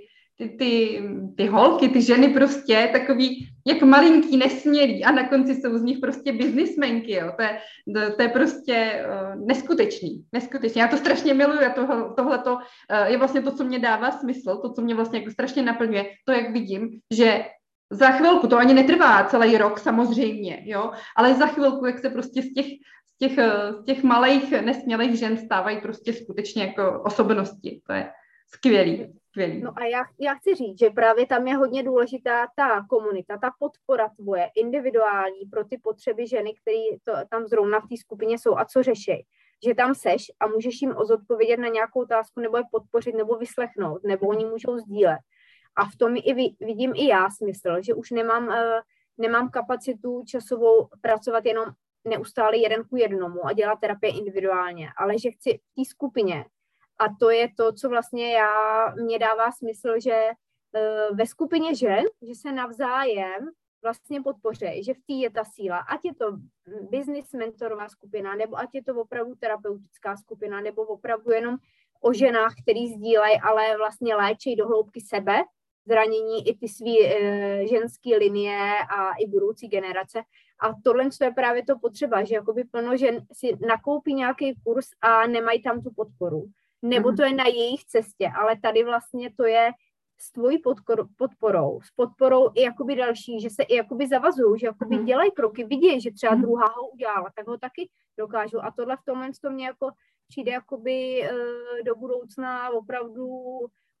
ty 0.49 0.57
ty, 0.57 1.01
ty, 1.37 1.47
holky, 1.47 1.89
ty 1.89 2.01
ženy 2.01 2.27
prostě 2.27 2.89
takový 2.91 3.49
jak 3.67 3.81
malinký, 3.81 4.37
nesmělý 4.37 5.03
a 5.03 5.11
na 5.11 5.27
konci 5.27 5.55
jsou 5.55 5.77
z 5.77 5.83
nich 5.83 5.99
prostě 5.99 6.33
biznismenky, 6.33 7.11
jo. 7.13 7.31
To 7.35 7.43
je, 7.43 7.59
to, 7.95 8.15
to 8.15 8.21
je 8.21 8.29
prostě 8.29 9.05
uh, 9.05 9.45
neskutečný, 9.45 10.23
neskutečný. 10.33 10.81
Já 10.81 10.87
to 10.87 10.97
strašně 10.97 11.33
miluji 11.33 11.59
a 11.59 11.69
tohle, 11.69 12.13
tohleto 12.17 12.53
uh, 12.53 12.61
je 13.05 13.17
vlastně 13.17 13.41
to, 13.41 13.51
co 13.51 13.63
mě 13.63 13.79
dává 13.79 14.11
smysl, 14.11 14.57
to, 14.57 14.73
co 14.73 14.81
mě 14.81 14.95
vlastně 14.95 15.19
jako 15.19 15.31
strašně 15.31 15.63
naplňuje, 15.63 16.05
to, 16.25 16.31
jak 16.31 16.51
vidím, 16.51 16.89
že 17.11 17.45
za 17.91 18.11
chvilku, 18.11 18.47
to 18.47 18.57
ani 18.57 18.73
netrvá 18.73 19.23
celý 19.23 19.57
rok 19.57 19.79
samozřejmě, 19.79 20.61
jo, 20.65 20.91
ale 21.17 21.33
za 21.33 21.47
chvilku, 21.47 21.85
jak 21.85 21.99
se 21.99 22.09
prostě 22.09 22.41
z 22.41 22.53
těch, 22.53 22.65
z 23.07 23.17
těch, 23.17 23.37
eh, 23.37 23.73
z 23.73 23.85
těch 23.85 24.03
malých 24.03 24.51
nesmělých 24.51 25.19
žen 25.19 25.37
stávají 25.37 25.81
prostě 25.81 26.13
skutečně 26.13 26.63
jako 26.63 27.01
osobnosti. 27.05 27.81
To 27.87 27.93
je 27.93 28.11
skvělý. 28.55 29.13
Skvělý. 29.33 29.61
No 29.61 29.71
a 29.75 29.85
já, 29.85 30.03
já 30.19 30.33
chci 30.33 30.55
říct, 30.55 30.79
že 30.79 30.89
právě 30.89 31.27
tam 31.27 31.47
je 31.47 31.55
hodně 31.55 31.83
důležitá 31.83 32.47
ta 32.55 32.85
komunita, 32.89 33.37
ta 33.37 33.51
podpora 33.59 34.09
tvoje, 34.09 34.49
individuální 34.55 35.45
pro 35.51 35.65
ty 35.65 35.77
potřeby 35.77 36.27
ženy, 36.27 36.53
které 36.61 37.23
tam 37.29 37.47
zrovna 37.47 37.79
v 37.79 37.87
té 37.89 37.97
skupině 37.97 38.39
jsou 38.39 38.57
a 38.57 38.65
co 38.65 38.83
řeší. 38.83 39.25
Že 39.65 39.75
tam 39.75 39.95
seš 39.95 40.31
a 40.39 40.47
můžeš 40.47 40.81
jim 40.81 40.95
zodpovědět 41.03 41.57
na 41.57 41.67
nějakou 41.67 42.01
otázku, 42.01 42.39
nebo 42.39 42.57
je 42.57 42.63
podpořit, 42.71 43.15
nebo 43.15 43.35
vyslechnout, 43.35 44.03
nebo 44.03 44.27
oni 44.27 44.45
můžou 44.45 44.77
sdílet. 44.77 45.19
A 45.75 45.85
v 45.85 45.95
tom 45.95 46.15
i 46.15 46.53
vidím 46.59 46.93
i 46.95 47.07
já 47.07 47.29
smysl, 47.29 47.81
že 47.81 47.93
už 47.93 48.11
nemám, 48.11 48.47
uh, 48.47 48.53
nemám 49.17 49.49
kapacitu 49.49 50.23
časovou 50.27 50.87
pracovat 51.01 51.45
jenom 51.45 51.65
neustále 52.07 52.57
jeden 52.57 52.83
ku 52.83 52.95
jednomu 52.95 53.45
a 53.45 53.53
dělat 53.53 53.79
terapie 53.79 54.17
individuálně, 54.17 54.89
ale 54.97 55.19
že 55.19 55.31
chci 55.31 55.57
v 55.57 55.75
té 55.75 55.89
skupině 55.89 56.45
a 56.99 57.05
to 57.19 57.29
je 57.29 57.49
to, 57.57 57.73
co 57.73 57.89
vlastně 57.89 58.33
já, 58.33 58.89
mě 58.95 59.19
dává 59.19 59.51
smysl, 59.51 59.99
že 59.99 60.29
uh, 60.29 61.17
ve 61.17 61.25
skupině 61.25 61.75
žen, 61.75 62.03
že 62.21 62.35
se 62.35 62.51
navzájem 62.51 63.49
vlastně 63.83 64.21
podpoře, 64.21 64.83
že 64.83 64.93
v 64.93 64.97
té 64.97 65.13
je 65.13 65.29
ta 65.29 65.43
síla, 65.43 65.77
ať 65.77 65.99
je 66.03 66.15
to 66.15 66.25
business 66.91 67.33
mentorová 67.33 67.89
skupina, 67.89 68.35
nebo 68.35 68.57
ať 68.57 68.69
je 68.73 68.83
to 68.83 68.95
opravdu 68.95 69.35
terapeutická 69.35 70.17
skupina, 70.17 70.61
nebo 70.61 70.81
opravdu 70.81 71.31
jenom 71.31 71.57
o 72.01 72.13
ženách, 72.13 72.53
který 72.63 72.87
sdílejí, 72.87 73.39
ale 73.41 73.77
vlastně 73.77 74.15
léčej 74.15 74.55
do 74.55 74.67
hloubky 74.67 75.01
sebe, 75.01 75.43
zranění 75.85 76.47
i 76.47 76.57
ty 76.57 76.67
svý 76.67 77.05
e, 77.05 77.67
ženské 77.67 78.17
linie 78.17 78.59
a 78.89 79.11
i 79.13 79.27
budoucí 79.27 79.67
generace. 79.67 80.21
A 80.59 80.73
tohle 80.83 81.09
je 81.21 81.31
právě 81.31 81.65
to 81.65 81.79
potřeba, 81.79 82.23
že 82.23 82.35
jakoby 82.35 82.63
plno 82.63 82.97
žen 82.97 83.25
si 83.33 83.57
nakoupí 83.67 84.13
nějaký 84.13 84.55
kurz 84.63 84.87
a 85.01 85.27
nemají 85.27 85.61
tam 85.61 85.81
tu 85.81 85.91
podporu 85.95 86.45
nebo 86.83 87.09
mhm. 87.09 87.17
to 87.17 87.23
je 87.23 87.33
na 87.33 87.47
jejich 87.47 87.85
cestě, 87.85 88.31
ale 88.35 88.57
tady 88.61 88.83
vlastně 88.83 89.33
to 89.37 89.45
je 89.45 89.71
s 90.19 90.31
tvojí 90.31 90.57
podporou, 91.17 91.81
s 91.81 91.91
podporou 91.95 92.51
i 92.55 92.61
jakoby 92.61 92.95
další, 92.95 93.39
že 93.39 93.49
se 93.49 93.63
i 93.63 93.75
jakoby 93.75 94.07
zavazují, 94.07 94.59
že 94.59 94.67
jakoby 94.67 94.97
mm. 94.97 95.05
dělají 95.05 95.31
kroky, 95.31 95.63
vidí, 95.63 96.01
že 96.01 96.11
třeba 96.11 96.33
mhm. 96.33 96.41
druhá 96.41 96.65
ho 96.67 96.89
udělala, 96.89 97.29
tak 97.35 97.47
ho 97.47 97.57
taky 97.57 97.89
dokážu. 98.17 98.65
A 98.65 98.71
tohle 98.71 98.97
v 98.97 99.05
tomhle 99.05 99.29
to 99.41 99.49
mě 99.49 99.65
jako 99.65 99.91
přijde 100.27 100.51
jakoby 100.51 101.21
uh, 101.21 101.85
do 101.85 101.95
budoucna 101.95 102.69
opravdu 102.69 103.27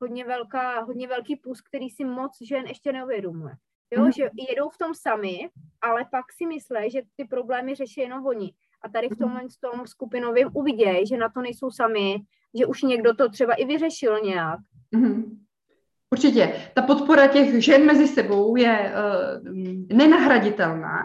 hodně, 0.01 0.25
velká, 0.25 0.79
hodně 0.79 1.07
velký 1.07 1.35
plus, 1.35 1.61
který 1.61 1.89
si 1.89 2.05
moc 2.05 2.31
žen 2.41 2.65
ještě 2.67 2.91
neuvědomuje. 2.91 3.55
Jo, 3.91 4.03
mm. 4.03 4.11
že 4.11 4.29
jedou 4.49 4.69
v 4.69 4.77
tom 4.77 4.93
sami, 4.93 5.49
ale 5.81 6.05
pak 6.11 6.25
si 6.31 6.45
myslí, 6.45 6.91
že 6.91 7.01
ty 7.15 7.25
problémy 7.25 7.75
řeší 7.75 8.01
jenom 8.01 8.25
oni. 8.25 8.53
A 8.81 8.89
tady 8.89 9.07
v 9.07 9.11
mhm. 9.11 9.19
tomhle 9.19 9.41
tom 9.59 9.87
skupinovém 9.87 10.49
uvidějí, 10.53 11.07
že 11.07 11.17
na 11.17 11.29
to 11.29 11.41
nejsou 11.41 11.71
sami, 11.71 12.15
že 12.59 12.65
už 12.65 12.81
někdo 12.81 13.13
to 13.13 13.29
třeba 13.29 13.53
i 13.53 13.65
vyřešil 13.65 14.19
nějak. 14.19 14.59
Mm-hmm. 14.95 15.23
Určitě. 16.13 16.53
Ta 16.73 16.81
podpora 16.81 17.27
těch 17.27 17.63
žen 17.63 17.85
mezi 17.85 18.07
sebou 18.07 18.55
je 18.55 18.93
uh, 18.93 19.53
nenahraditelná. 19.97 21.03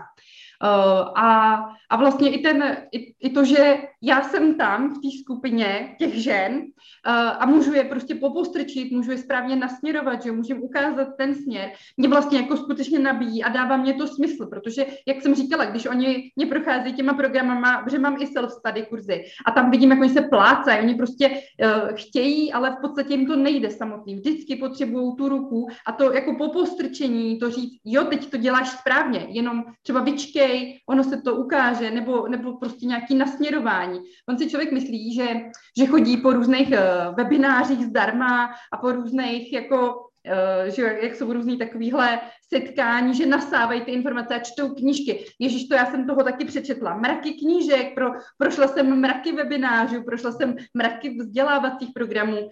Uh, 0.64 1.18
a, 1.18 1.54
a 1.90 1.96
vlastně 1.96 2.30
i, 2.30 2.42
ten, 2.42 2.76
i, 2.92 3.14
i 3.20 3.30
to, 3.30 3.44
že 3.44 3.78
já 4.02 4.22
jsem 4.22 4.54
tam 4.54 4.90
v 4.90 4.94
té 4.94 5.08
skupině 5.22 5.96
těch 5.98 6.14
žen 6.14 6.54
uh, 6.54 7.12
a 7.38 7.46
můžu 7.46 7.74
je 7.74 7.84
prostě 7.84 8.14
popostrčit, 8.14 8.92
můžu 8.92 9.10
je 9.10 9.18
správně 9.18 9.56
nasměrovat, 9.56 10.22
že 10.22 10.32
můžu 10.32 10.56
ukázat 10.56 11.08
ten 11.18 11.34
směr, 11.34 11.70
mě 11.96 12.08
vlastně 12.08 12.38
jako 12.38 12.56
skutečně 12.56 12.98
nabíjí 12.98 13.44
a 13.44 13.48
dává 13.48 13.76
mě 13.76 13.94
to 13.94 14.06
smysl, 14.06 14.46
protože, 14.46 14.86
jak 15.06 15.22
jsem 15.22 15.34
říkala, 15.34 15.64
když 15.64 15.86
oni 15.86 16.30
mě 16.36 16.46
procházejí 16.46 16.94
těma 16.94 17.14
programama, 17.14 17.84
že 17.90 17.98
mám 17.98 18.16
i 18.22 18.26
self-study 18.26 18.86
kurzy 18.86 19.24
a 19.46 19.50
tam 19.50 19.70
vidím, 19.70 19.90
jak 19.90 20.00
oni 20.00 20.10
se 20.10 20.22
plácají, 20.22 20.80
oni 20.80 20.94
prostě 20.94 21.30
uh, 21.30 21.94
chtějí, 21.94 22.52
ale 22.52 22.70
v 22.70 22.80
podstatě 22.80 23.14
jim 23.14 23.26
to 23.26 23.36
nejde 23.36 23.70
samotný. 23.70 24.14
Vždycky 24.14 24.56
potřebují 24.56 25.16
tu 25.16 25.28
ruku 25.28 25.66
a 25.86 25.92
to 25.92 26.12
jako 26.12 26.34
popostrčení, 26.34 27.38
to 27.38 27.50
říct, 27.50 27.80
jo, 27.84 28.04
teď 28.04 28.30
to 28.30 28.36
děláš 28.36 28.68
správně, 28.68 29.26
jenom 29.28 29.64
třeba 29.82 30.00
vyčkej, 30.00 30.47
ono 30.86 31.04
se 31.04 31.16
to 31.22 31.34
ukáže, 31.34 31.90
nebo, 31.90 32.28
nebo 32.28 32.56
prostě 32.56 32.86
nějaký 32.86 33.14
nasměrování. 33.14 34.00
On 34.28 34.38
si 34.38 34.50
člověk 34.50 34.72
myslí, 34.72 35.14
že, 35.14 35.28
že 35.78 35.86
chodí 35.86 36.16
po 36.16 36.32
různých 36.32 36.68
uh, 36.68 37.14
webinářích 37.16 37.86
zdarma 37.86 38.50
a 38.72 38.76
po 38.76 38.92
různých 38.92 39.52
jako 39.52 40.04
Uh, 40.28 40.74
že 40.74 40.98
jak 41.02 41.14
jsou 41.14 41.32
různý 41.32 41.58
takovýhle 41.58 42.20
setkání, 42.54 43.14
že 43.14 43.26
nasávají 43.26 43.80
ty 43.80 43.90
informace 43.90 44.34
a 44.34 44.38
čtou 44.38 44.74
knížky. 44.74 45.24
Ježíš, 45.38 45.68
to 45.68 45.74
já 45.74 45.86
jsem 45.86 46.06
toho 46.06 46.22
taky 46.22 46.44
přečetla. 46.44 46.96
Mraky 46.96 47.32
knížek, 47.32 47.94
pro, 47.94 48.10
prošla 48.38 48.68
jsem 48.68 49.00
mraky 49.00 49.32
webinářů, 49.32 50.02
prošla 50.02 50.32
jsem 50.32 50.56
mraky 50.74 51.16
vzdělávacích 51.18 51.88
programů, 51.94 52.36
uh, 52.40 52.50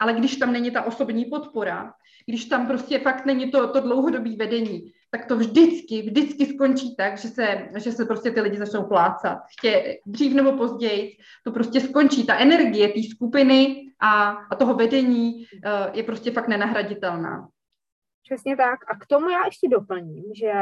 ale 0.00 0.12
když 0.12 0.36
tam 0.36 0.52
není 0.52 0.70
ta 0.70 0.82
osobní 0.82 1.24
podpora, 1.24 1.92
když 2.26 2.44
tam 2.44 2.66
prostě 2.66 2.98
fakt 2.98 3.26
není 3.26 3.50
to, 3.50 3.68
to 3.68 3.80
dlouhodobé 3.80 4.36
vedení, 4.36 4.92
tak 5.14 5.26
to 5.26 5.36
vždycky, 5.36 6.02
vždycky 6.02 6.46
skončí 6.46 6.96
tak, 6.96 7.18
že 7.18 7.28
se, 7.28 7.68
že 7.76 7.92
se 7.92 8.04
prostě 8.04 8.30
ty 8.30 8.40
lidi 8.40 8.58
začnou 8.58 8.84
plácat. 8.84 9.38
Chtě, 9.58 10.00
dřív 10.06 10.34
nebo 10.34 10.52
později 10.52 11.16
to 11.44 11.52
prostě 11.52 11.80
skončí. 11.80 12.26
Ta 12.26 12.38
energie 12.38 12.88
té 12.88 13.02
skupiny 13.14 13.86
a, 14.00 14.30
a 14.30 14.56
toho 14.56 14.74
vedení 14.74 15.34
uh, 15.34 15.96
je 15.96 16.02
prostě 16.02 16.30
fakt 16.30 16.48
nenahraditelná. 16.48 17.48
Přesně 18.22 18.56
tak. 18.56 18.90
A 18.90 18.96
k 18.96 19.06
tomu 19.06 19.28
já 19.28 19.44
ještě 19.44 19.68
doplním, 19.68 20.24
že 20.34 20.52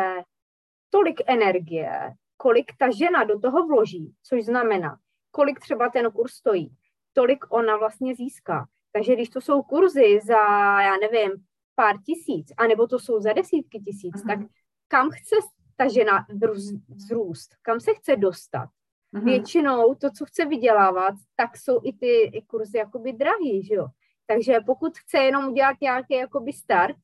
tolik 0.90 1.20
energie, 1.26 2.12
kolik 2.36 2.72
ta 2.78 2.90
žena 2.90 3.24
do 3.24 3.40
toho 3.40 3.66
vloží, 3.66 4.14
což 4.22 4.44
znamená, 4.44 4.96
kolik 5.30 5.60
třeba 5.60 5.88
ten 5.88 6.10
kurz 6.10 6.32
stojí, 6.32 6.70
tolik 7.12 7.44
ona 7.48 7.76
vlastně 7.76 8.14
získá. 8.14 8.66
Takže 8.92 9.14
když 9.14 9.28
to 9.28 9.40
jsou 9.40 9.62
kurzy 9.62 10.20
za, 10.22 10.38
já 10.80 10.96
nevím, 10.96 11.32
pár 11.80 12.02
tisíc, 12.02 12.52
anebo 12.56 12.86
to 12.86 12.98
jsou 12.98 13.20
za 13.20 13.32
desítky 13.32 13.80
tisíc, 13.80 14.14
uh-huh. 14.14 14.26
tak 14.26 14.38
kam 14.88 15.10
chce 15.10 15.36
ta 15.76 15.88
žena 15.88 16.26
vzrůst, 16.88 17.54
kam 17.62 17.80
se 17.80 17.94
chce 17.94 18.16
dostat. 18.16 18.68
Uh-huh. 19.14 19.24
Většinou 19.24 19.94
to, 19.94 20.10
co 20.10 20.24
chce 20.24 20.44
vydělávat, 20.44 21.14
tak 21.36 21.56
jsou 21.56 21.80
i 21.84 21.92
ty 21.92 22.20
i 22.22 22.42
kurzy 22.42 22.78
jakoby 22.78 23.12
drahý, 23.12 23.64
že 23.64 23.74
jo. 23.74 23.86
Takže 24.26 24.60
pokud 24.66 24.98
chce 24.98 25.18
jenom 25.18 25.48
udělat 25.48 25.76
nějaký 25.80 26.14
jakoby 26.14 26.52
start, 26.52 26.96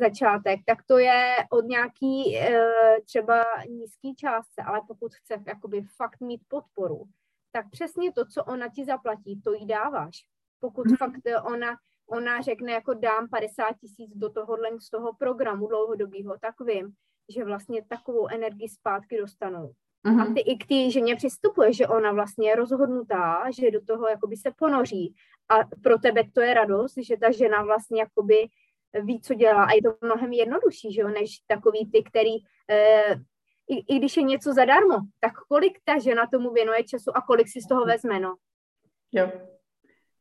začátek, 0.00 0.60
tak 0.66 0.78
to 0.86 0.98
je 0.98 1.36
od 1.50 1.64
nějaký 1.64 2.38
e, 2.38 2.60
třeba 3.04 3.44
nízký 3.68 4.14
částce, 4.14 4.62
ale 4.62 4.80
pokud 4.88 5.14
chce 5.14 5.42
jakoby 5.46 5.82
fakt 5.96 6.20
mít 6.20 6.40
podporu, 6.48 7.04
tak 7.52 7.70
přesně 7.70 8.12
to, 8.12 8.26
co 8.26 8.44
ona 8.44 8.68
ti 8.68 8.84
zaplatí, 8.84 9.40
to 9.40 9.52
jí 9.52 9.66
dáváš. 9.66 10.16
Pokud 10.60 10.86
mm. 10.86 10.96
fakt 10.96 11.20
ona 11.44 11.76
ona 12.10 12.40
řekne, 12.40 12.72
jako 12.72 12.94
dám 12.94 13.28
50 13.28 13.72
tisíc 13.80 14.16
do 14.16 14.30
tohohle 14.30 14.70
z 14.80 14.90
toho 14.90 15.14
programu 15.14 15.66
dlouhodobého, 15.66 16.36
tak 16.40 16.54
vím, 16.60 16.92
že 17.34 17.44
vlastně 17.44 17.84
takovou 17.88 18.28
energii 18.28 18.68
zpátky 18.68 19.18
dostanou. 19.18 19.72
Uh-huh. 20.06 20.20
A 20.20 20.24
mhm. 20.24 20.34
ty 20.34 20.40
i 20.40 20.58
k 20.58 20.66
té 20.66 20.90
ženě 20.90 21.16
přistupuje, 21.16 21.72
že 21.72 21.86
ona 21.86 22.12
vlastně 22.12 22.48
je 22.48 22.56
rozhodnutá, 22.56 23.50
že 23.50 23.70
do 23.70 23.84
toho 23.84 24.08
jakoby 24.08 24.36
se 24.36 24.50
ponoří. 24.58 25.14
A 25.48 25.54
pro 25.82 25.98
tebe 25.98 26.22
to 26.32 26.40
je 26.40 26.54
radost, 26.54 26.94
že 26.96 27.16
ta 27.16 27.30
žena 27.30 27.62
vlastně 27.62 28.00
jakoby 28.00 28.46
ví, 29.02 29.20
co 29.20 29.34
dělá 29.34 29.64
a 29.64 29.72
je 29.72 29.82
to 29.82 29.96
mnohem 30.00 30.32
jednodušší, 30.32 30.92
že 30.92 31.00
jo, 31.00 31.08
než 31.08 31.38
takový 31.46 31.90
ty, 31.90 32.02
který 32.02 32.36
eh, 32.70 33.14
i, 33.68 33.94
i 33.94 33.98
když 33.98 34.16
je 34.16 34.22
něco 34.22 34.52
zadarmo, 34.52 34.94
tak 35.20 35.32
kolik 35.48 35.78
ta 35.84 35.98
žena 35.98 36.26
tomu 36.26 36.52
věnuje 36.52 36.84
času 36.84 37.16
a 37.16 37.20
kolik 37.20 37.48
si 37.48 37.60
z 37.60 37.68
toho 37.68 37.84
vezme, 37.84 38.20
no. 38.20 38.36
Jo, 39.12 39.30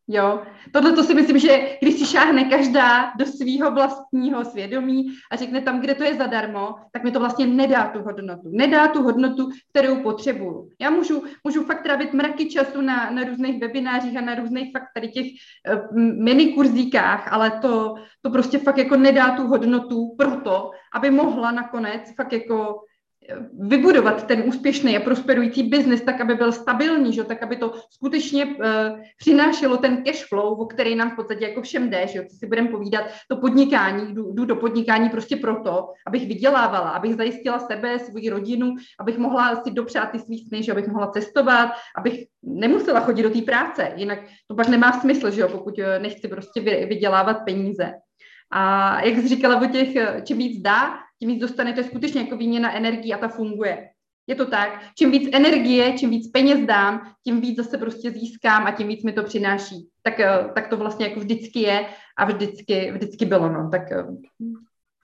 Jo, 0.07 0.41
tohle 0.71 0.91
to 0.91 1.03
si 1.03 1.13
myslím, 1.13 1.39
že 1.39 1.77
když 1.81 2.00
si 2.00 2.05
šáhne 2.05 2.43
každá 2.43 3.12
do 3.17 3.25
svého 3.25 3.71
vlastního 3.71 4.45
svědomí 4.45 5.05
a 5.31 5.35
řekne 5.35 5.62
tam, 5.62 5.81
kde 5.81 5.95
to 5.95 6.03
je 6.03 6.15
zadarmo, 6.15 6.75
tak 6.91 7.03
mi 7.03 7.12
to 7.12 7.19
vlastně 7.19 7.47
nedá 7.47 7.88
tu 7.88 8.01
hodnotu. 8.01 8.50
Nedá 8.51 8.88
tu 8.88 9.03
hodnotu, 9.03 9.50
kterou 9.69 9.95
potřebuju. 9.95 10.69
Já 10.81 10.89
můžu, 10.89 11.24
můžu 11.43 11.63
fakt 11.63 11.83
trávit 11.83 12.13
mraky 12.13 12.50
času 12.50 12.81
na, 12.81 13.09
na 13.09 13.24
různých 13.24 13.62
webinářích 13.62 14.17
a 14.17 14.21
na 14.21 14.35
různých 14.35 14.71
fakt 14.71 14.88
tady 14.95 15.07
těch 15.07 15.25
uh, 15.25 15.97
mini 16.24 16.53
kurzíkách, 16.53 17.33
ale 17.33 17.51
to, 17.62 17.95
to 18.21 18.29
prostě 18.29 18.57
fakt 18.57 18.77
jako 18.77 18.97
nedá 18.97 19.31
tu 19.31 19.47
hodnotu 19.47 20.15
proto, 20.17 20.71
aby 20.93 21.09
mohla 21.12 21.51
nakonec 21.51 22.15
fakt 22.15 22.33
jako 22.33 22.75
vybudovat 23.60 24.27
ten 24.27 24.44
úspěšný 24.46 24.98
a 24.98 25.00
prosperující 25.00 25.63
biznis 25.63 26.01
tak, 26.01 26.22
aby 26.22 26.36
byl 26.36 26.51
stabilní, 26.51 27.13
že? 27.13 27.24
tak, 27.24 27.44
aby 27.44 27.55
to 27.55 27.74
skutečně 27.89 28.46
uh, 28.46 28.53
přinášelo 29.17 29.77
ten 29.77 30.03
cash 30.03 30.25
flow, 30.27 30.62
o 30.62 30.65
který 30.65 30.96
nám 30.96 31.12
v 31.12 31.15
podstatě 31.15 31.46
jako 31.46 31.62
všem 31.62 31.89
jde, 31.89 32.08
že? 32.08 32.25
co 32.25 32.36
si 32.38 32.48
budeme 32.48 32.70
povídat, 32.70 33.05
to 33.29 33.38
podnikání, 33.38 34.13
jdu, 34.13 34.34
jdu 34.34 34.46
do 34.46 34.55
podnikání 34.55 35.10
prostě 35.10 35.36
proto, 35.36 35.88
abych 36.08 36.27
vydělávala, 36.27 36.89
abych 36.89 37.15
zajistila 37.15 37.60
sebe, 37.60 38.00
svou 38.00 38.29
rodinu, 38.29 38.75
abych 39.00 39.17
mohla 39.17 39.55
si 39.55 39.72
dopřát 39.72 40.12
ty 40.12 40.20
svý 40.20 40.39
sny, 40.48 40.63
že 40.63 40.72
abych 40.72 40.88
mohla 40.88 41.08
cestovat, 41.08 41.70
abych 41.98 42.25
nemusela 42.44 43.00
chodit 43.00 43.24
do 43.24 43.29
té 43.29 43.41
práce, 43.41 43.91
jinak 43.96 44.20
to 44.48 44.55
pak 44.55 44.67
nemá 44.67 44.91
smysl, 44.91 45.32
že 45.32 45.46
pokud 45.46 45.79
eh, 45.79 46.00
nechci 46.00 46.27
prostě 46.27 46.62
vydělávat 46.62 47.34
peníze. 47.34 47.94
A 48.51 49.01
jak 49.03 49.17
jsi 49.17 49.27
říkala 49.27 49.62
o 49.62 49.65
těch, 49.65 49.96
eh, 49.96 50.22
čím 50.25 50.38
víc 50.38 50.62
dá, 50.62 51.04
tím 51.25 51.34
víc 51.34 51.41
dostane, 51.41 51.74
to 51.74 51.79
je 51.79 51.84
skutečně 51.84 52.22
jako 52.22 52.38
výměna 52.38 52.75
energii 52.75 53.13
a 53.13 53.17
ta 53.17 53.27
funguje. 53.27 53.89
Je 54.27 54.36
to 54.36 54.46
tak. 54.46 54.82
Čím 54.98 55.12
víc 55.12 55.29
energie, 55.34 55.98
čím 55.98 56.10
víc 56.10 56.32
peněz 56.32 56.65
dám, 56.65 57.13
tím 57.24 57.41
víc 57.41 57.58
zase 57.58 57.77
prostě 57.77 58.12
získám 58.12 58.65
a 58.65 58.72
tím 58.72 58.88
víc 58.88 59.03
mi 59.03 59.13
to 59.13 59.24
přináší. 59.24 59.89
Tak, 60.01 60.20
eh, 60.20 60.50
tak 60.55 60.67
to 60.67 60.77
vlastně 60.77 61.08
jako 61.08 61.20
vždycky 61.20 61.60
je 61.60 61.86
a 62.17 62.25
vždycky, 62.25 62.91
vždycky 62.91 63.25
bylo. 63.25 63.50
No. 63.50 63.70
Tak, 63.70 63.91
eh, 63.91 64.05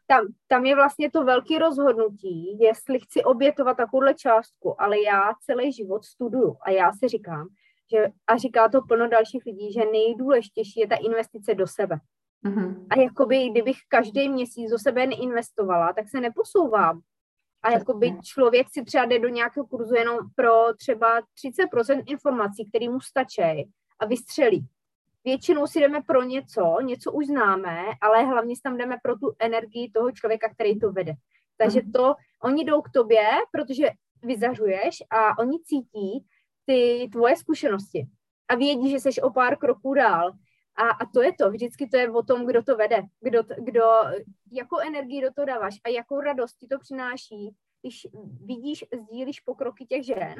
tam, 0.07 0.27
tam 0.47 0.65
je 0.65 0.75
vlastně 0.75 1.11
to 1.11 1.23
velké 1.23 1.59
rozhodnutí, 1.59 2.57
jestli 2.59 2.99
chci 2.99 3.23
obětovat 3.23 3.77
takovouhle 3.77 4.13
částku, 4.13 4.81
ale 4.81 5.01
já 5.01 5.21
celý 5.45 5.73
život 5.73 6.05
studuju 6.05 6.57
a 6.61 6.71
já 6.71 6.91
si 6.93 7.07
říkám, 7.07 7.47
že, 7.93 8.07
a 8.27 8.37
říká 8.37 8.69
to 8.69 8.81
plno 8.81 9.07
dalších 9.07 9.45
lidí, 9.45 9.73
že 9.73 9.81
nejdůležitější 9.91 10.79
je 10.79 10.87
ta 10.87 10.95
investice 10.95 11.55
do 11.55 11.67
sebe. 11.67 11.99
Mm-hmm. 12.45 12.85
A 12.89 12.99
jakoby, 12.99 13.49
kdybych 13.49 13.77
každý 13.87 14.29
měsíc 14.29 14.71
do 14.71 14.79
sebe 14.79 15.07
neinvestovala, 15.07 15.93
tak 15.93 16.09
se 16.09 16.21
neposouvám. 16.21 17.01
A 17.63 17.71
jakoby 17.71 18.17
člověk 18.23 18.67
si 18.71 18.83
třeba 18.83 19.05
jde 19.05 19.19
do 19.19 19.27
nějakého 19.27 19.67
kurzu 19.67 19.95
jenom 19.95 20.17
pro 20.35 20.73
třeba 20.77 21.21
30% 21.21 22.03
informací, 22.05 22.69
které 22.69 22.89
mu 22.89 22.99
stačí 22.99 23.71
a 23.99 24.05
vystřelí. 24.05 24.67
Většinou 25.23 25.67
si 25.67 25.79
jdeme 25.79 26.01
pro 26.01 26.23
něco, 26.23 26.77
něco 26.81 27.11
už 27.11 27.27
známe, 27.27 27.85
ale 28.01 28.23
hlavně 28.23 28.55
si 28.55 28.61
tam 28.61 28.77
jdeme 28.77 28.97
pro 29.03 29.15
tu 29.15 29.35
energii 29.39 29.91
toho 29.91 30.11
člověka, 30.11 30.49
který 30.49 30.79
to 30.79 30.91
vede. 30.91 31.13
Takže 31.57 31.81
mhm. 31.81 31.91
to, 31.91 32.15
oni 32.43 32.65
jdou 32.65 32.81
k 32.81 32.89
tobě, 32.89 33.27
protože 33.51 33.89
vyzařuješ 34.23 35.03
a 35.09 35.39
oni 35.39 35.59
cítí 35.59 36.25
ty 36.65 37.09
tvoje 37.11 37.35
zkušenosti 37.35 38.07
a 38.47 38.55
vědí, 38.55 38.91
že 38.91 38.99
jsi 38.99 39.21
o 39.21 39.29
pár 39.29 39.57
kroků 39.57 39.93
dál 39.93 40.31
a, 40.75 40.89
a 40.89 41.05
to 41.13 41.21
je 41.21 41.33
to, 41.33 41.51
vždycky 41.51 41.87
to 41.87 41.97
je 41.97 42.11
o 42.11 42.23
tom, 42.23 42.45
kdo 42.45 42.63
to 42.63 42.75
vede, 42.75 43.01
kdo, 43.19 43.43
kdo, 43.57 43.83
jakou 44.51 44.79
energii 44.79 45.21
do 45.21 45.33
toho 45.33 45.45
dáváš 45.45 45.79
a 45.83 45.89
jakou 45.89 46.19
radost 46.19 46.53
ti 46.53 46.67
to 46.67 46.79
přináší, 46.79 47.55
když 47.81 48.07
vidíš, 48.45 48.85
sdílíš 49.01 49.39
pokroky 49.39 49.85
těch 49.85 50.05
žen 50.05 50.35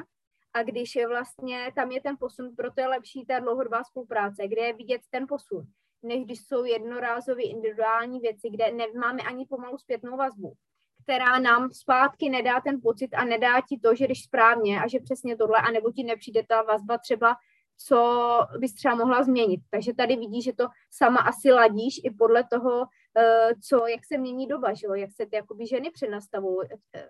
a 0.54 0.62
když 0.62 0.96
je 0.96 1.08
vlastně 1.08 1.72
tam 1.74 1.90
je 1.90 2.00
ten 2.00 2.16
posun, 2.20 2.56
proto 2.56 2.80
je 2.80 2.88
lepší 2.88 3.26
ta 3.26 3.38
dlouhodobá 3.38 3.84
spolupráce, 3.84 4.48
kde 4.48 4.62
je 4.62 4.72
vidět 4.72 5.00
ten 5.10 5.26
posun, 5.28 5.64
než 6.02 6.24
když 6.24 6.38
jsou 6.38 6.64
jednorázové 6.64 7.42
individuální 7.42 8.20
věci, 8.20 8.50
kde 8.50 8.72
nemáme 8.72 9.22
ani 9.22 9.46
pomalu 9.46 9.78
zpětnou 9.78 10.16
vazbu, 10.16 10.54
která 11.02 11.38
nám 11.38 11.70
zpátky 11.70 12.30
nedá 12.30 12.60
ten 12.60 12.80
pocit 12.80 13.14
a 13.14 13.24
nedá 13.24 13.60
ti 13.68 13.78
to, 13.78 13.94
že 13.94 14.06
jdeš 14.06 14.24
správně 14.24 14.80
a 14.80 14.88
že 14.88 14.98
přesně 15.00 15.36
tohle, 15.36 15.58
anebo 15.58 15.92
ti 15.92 16.04
nepřijde 16.04 16.42
ta 16.48 16.62
vazba 16.62 16.98
třeba 16.98 17.36
co 17.76 18.38
bys 18.58 18.74
třeba 18.74 18.94
mohla 18.94 19.22
změnit. 19.22 19.60
Takže 19.70 19.94
tady 19.94 20.16
vidíš, 20.16 20.44
že 20.44 20.52
to 20.52 20.66
sama 20.90 21.18
asi 21.18 21.52
ladíš 21.52 22.00
i 22.04 22.10
podle 22.10 22.44
toho, 22.44 22.84
eh, 23.18 23.50
co, 23.68 23.86
jak 23.86 24.04
se 24.04 24.18
mění 24.18 24.46
doba, 24.46 24.74
že 24.74 24.86
jo? 24.86 24.94
jak 24.94 25.10
se 25.12 25.26
ty 25.26 25.36
jakoby 25.36 25.66
ženy 25.66 25.90
přenastavují. 25.90 26.68
Eh, 26.96 27.08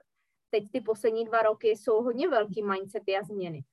teď 0.51 0.65
ty 0.73 0.81
poslední 0.81 1.25
dva 1.25 1.39
roky 1.39 1.69
jsou 1.69 2.03
hodně 2.03 2.29
velký 2.29 2.63
mindsety 2.63 3.17
a 3.17 3.23
změny. 3.23 3.65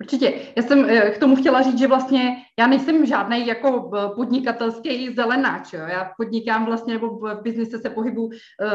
Určitě. 0.00 0.52
Já 0.56 0.62
jsem 0.62 0.84
eh, 0.90 1.10
k 1.10 1.18
tomu 1.18 1.36
chtěla 1.36 1.62
říct, 1.62 1.78
že 1.78 1.86
vlastně 1.86 2.36
já 2.58 2.66
nejsem 2.66 3.06
žádný 3.06 3.46
jako 3.46 3.90
podnikatelský 4.16 5.14
zelenáč. 5.14 5.72
Jo. 5.72 5.80
Já 5.80 6.12
podnikám 6.16 6.66
vlastně, 6.66 6.94
nebo 6.94 7.08
v 7.08 7.42
biznise 7.42 7.78
se 7.78 7.90
pohybu 7.90 8.30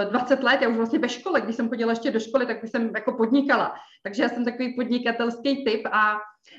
20 0.10 0.44
let, 0.44 0.62
já 0.62 0.70
už 0.70 0.77
vlastně 0.77 1.00
ve 1.00 1.10
škole, 1.10 1.41
když 1.41 1.56
jsem 1.56 1.70
chodila 1.70 1.91
ještě 1.91 2.12
do 2.12 2.20
školy, 2.20 2.46
tak 2.46 2.63
už 2.63 2.70
jsem 2.70 2.91
jako 2.96 3.13
podnikala. 3.13 3.74
Takže 4.03 4.24
já 4.24 4.29
jsem 4.29 4.46
takový 4.46 4.75
podnikatelský 4.75 5.65
typ 5.65 5.82
a 5.91 6.18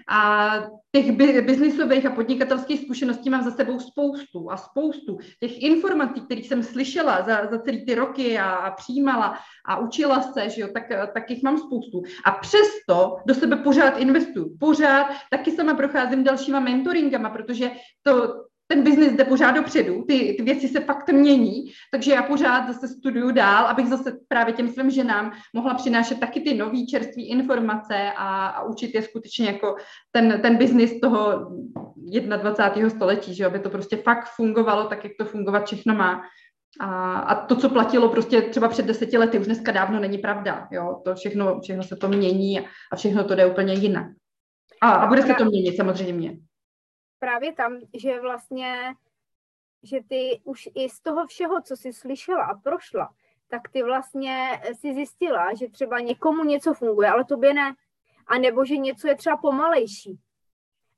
a 0.08 0.50
těch 0.92 1.12
biznisových 1.42 2.06
a 2.06 2.10
podnikatelských 2.10 2.80
zkušeností 2.80 3.30
mám 3.30 3.44
za 3.44 3.50
sebou 3.50 3.80
spoustu 3.80 4.50
a 4.50 4.56
spoustu. 4.56 5.18
Těch 5.40 5.62
informací, 5.62 6.20
které 6.20 6.40
jsem 6.40 6.62
slyšela 6.62 7.22
za, 7.22 7.46
za 7.50 7.58
celý 7.58 7.86
ty 7.86 7.94
roky 7.94 8.38
a, 8.38 8.50
a 8.50 8.70
přijímala 8.70 9.38
a 9.66 9.78
učila 9.78 10.22
se, 10.22 10.50
že 10.50 10.60
jo, 10.60 10.68
tak, 10.74 11.12
tak 11.14 11.30
jich 11.30 11.42
mám 11.42 11.58
spoustu. 11.58 12.02
A 12.24 12.30
přesto 12.30 13.16
do 13.26 13.34
sebe 13.34 13.56
pořád 13.56 13.98
investuju. 13.98 14.56
Pořád 14.60 15.06
taky 15.30 15.50
sama 15.50 15.74
procházím 15.74 16.24
dalšíma 16.24 16.60
mentoringama, 16.60 17.30
protože 17.30 17.70
to, 18.02 18.34
ten 18.70 18.82
biznis 18.82 19.12
jde 19.12 19.24
pořád 19.24 19.50
dopředu, 19.50 20.04
ty, 20.08 20.34
ty 20.38 20.42
věci 20.42 20.68
se 20.68 20.80
fakt 20.80 21.08
mění, 21.08 21.72
takže 21.92 22.12
já 22.12 22.22
pořád 22.22 22.72
zase 22.72 22.88
studuju 22.88 23.30
dál, 23.30 23.66
abych 23.66 23.86
zase 23.86 24.18
právě 24.28 24.54
těm 24.54 24.68
svým 24.68 24.90
ženám 24.90 25.32
mohla 25.54 25.74
přinášet 25.74 26.20
taky 26.20 26.40
ty 26.40 26.54
nové 26.54 26.86
čerstvé 26.90 27.22
informace 27.22 28.12
a, 28.16 28.46
a 28.46 28.62
učit 28.62 28.94
je 28.94 29.02
skutečně 29.02 29.46
jako 29.46 29.76
ten, 30.12 30.40
ten 30.42 30.56
biznis 30.56 31.00
toho 31.00 31.50
21. 31.96 32.90
století, 32.90 33.34
že 33.34 33.46
aby 33.46 33.58
to 33.58 33.70
prostě 33.70 33.96
fakt 33.96 34.28
fungovalo 34.36 34.84
tak, 34.84 35.04
jak 35.04 35.12
to 35.18 35.24
fungovat 35.24 35.66
všechno 35.66 35.94
má. 35.94 36.22
A, 36.80 37.18
a 37.18 37.46
to, 37.46 37.56
co 37.56 37.68
platilo 37.68 38.08
prostě 38.08 38.42
třeba 38.42 38.68
před 38.68 38.86
deseti 38.86 39.18
lety, 39.18 39.38
už 39.38 39.46
dneska 39.46 39.72
dávno 39.72 40.00
není 40.00 40.18
pravda. 40.18 40.68
Jo? 40.70 41.00
To 41.04 41.14
všechno, 41.14 41.60
všechno 41.60 41.82
se 41.82 41.96
to 41.96 42.08
mění 42.08 42.60
a 42.92 42.96
všechno 42.96 43.24
to 43.24 43.34
jde 43.34 43.46
úplně 43.46 43.74
jinak. 43.74 44.06
A, 44.82 44.90
a 44.90 45.06
bude 45.06 45.22
se 45.22 45.34
to 45.34 45.44
měnit 45.44 45.76
samozřejmě 45.76 46.36
právě 47.20 47.52
tam, 47.52 47.78
že 47.94 48.20
vlastně, 48.20 48.94
že 49.82 49.98
ty 50.08 50.40
už 50.44 50.68
i 50.74 50.88
z 50.88 51.00
toho 51.00 51.26
všeho, 51.26 51.62
co 51.62 51.76
jsi 51.76 51.92
slyšela 51.92 52.44
a 52.44 52.54
prošla, 52.54 53.14
tak 53.48 53.68
ty 53.68 53.82
vlastně 53.82 54.62
si 54.80 54.94
zjistila, 54.94 55.54
že 55.54 55.68
třeba 55.68 56.00
někomu 56.00 56.44
něco 56.44 56.74
funguje, 56.74 57.08
ale 57.08 57.24
tobě 57.24 57.54
ne. 57.54 57.74
A 58.26 58.38
nebo 58.38 58.64
že 58.64 58.76
něco 58.76 59.08
je 59.08 59.14
třeba 59.14 59.36
pomalejší. 59.36 60.18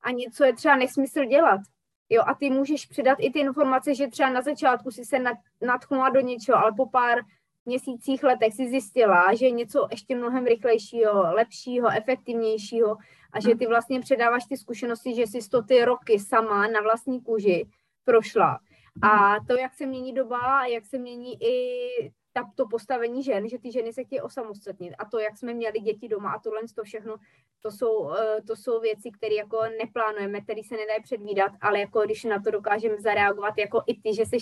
A 0.02 0.10
něco 0.10 0.44
je 0.44 0.54
třeba 0.54 0.76
nesmysl 0.76 1.24
dělat. 1.24 1.60
Jo, 2.08 2.22
a 2.26 2.34
ty 2.34 2.50
můžeš 2.50 2.86
přidat 2.86 3.18
i 3.20 3.30
ty 3.30 3.38
informace, 3.38 3.94
že 3.94 4.08
třeba 4.08 4.30
na 4.30 4.42
začátku 4.42 4.90
si 4.90 5.04
se 5.04 5.16
natchnula 5.60 6.08
do 6.08 6.20
něčeho, 6.20 6.58
ale 6.58 6.72
po 6.76 6.86
pár 6.86 7.18
měsících, 7.64 8.22
letech 8.22 8.54
si 8.54 8.68
zjistila, 8.68 9.34
že 9.34 9.50
něco 9.50 9.88
ještě 9.90 10.16
mnohem 10.16 10.46
rychlejšího, 10.46 11.34
lepšího, 11.34 11.88
efektivnějšího 11.90 12.96
a 13.32 13.40
že 13.40 13.54
ty 13.54 13.66
vlastně 13.66 14.00
předáváš 14.00 14.44
ty 14.44 14.56
zkušenosti, 14.56 15.14
že 15.14 15.22
jsi 15.22 15.48
to 15.48 15.62
ty 15.62 15.84
roky 15.84 16.18
sama 16.18 16.66
na 16.66 16.80
vlastní 16.80 17.20
kůži 17.20 17.66
prošla. 18.04 18.58
A 19.02 19.36
to, 19.48 19.56
jak 19.56 19.74
se 19.74 19.86
mění 19.86 20.14
doba 20.14 20.38
a 20.38 20.66
jak 20.66 20.86
se 20.86 20.98
mění 20.98 21.42
i 21.42 22.12
ta, 22.32 22.50
to 22.54 22.66
postavení 22.66 23.22
žen, 23.22 23.48
že 23.48 23.58
ty 23.58 23.72
ženy 23.72 23.92
se 23.92 24.04
chtějí 24.04 24.20
osamostatnit 24.20 24.94
a 24.98 25.04
to, 25.04 25.18
jak 25.18 25.38
jsme 25.38 25.54
měli 25.54 25.80
děti 25.80 26.08
doma 26.08 26.32
a 26.32 26.38
tohle 26.38 26.60
to 26.74 26.84
všechno, 26.84 27.16
to 27.60 27.70
jsou, 27.70 28.12
eh, 28.12 28.42
to 28.46 28.56
jsou 28.56 28.80
věci, 28.80 29.10
které 29.10 29.34
jako 29.34 29.62
neplánujeme, 29.78 30.40
které 30.40 30.60
se 30.68 30.76
nedají 30.76 31.02
předvídat, 31.02 31.52
ale 31.60 31.80
jako 31.80 32.00
když 32.00 32.24
na 32.24 32.42
to 32.42 32.50
dokážeme 32.50 32.96
zareagovat 33.00 33.58
jako 33.58 33.82
i 33.86 34.00
ty, 34.00 34.14
že 34.14 34.26
jsi 34.26 34.36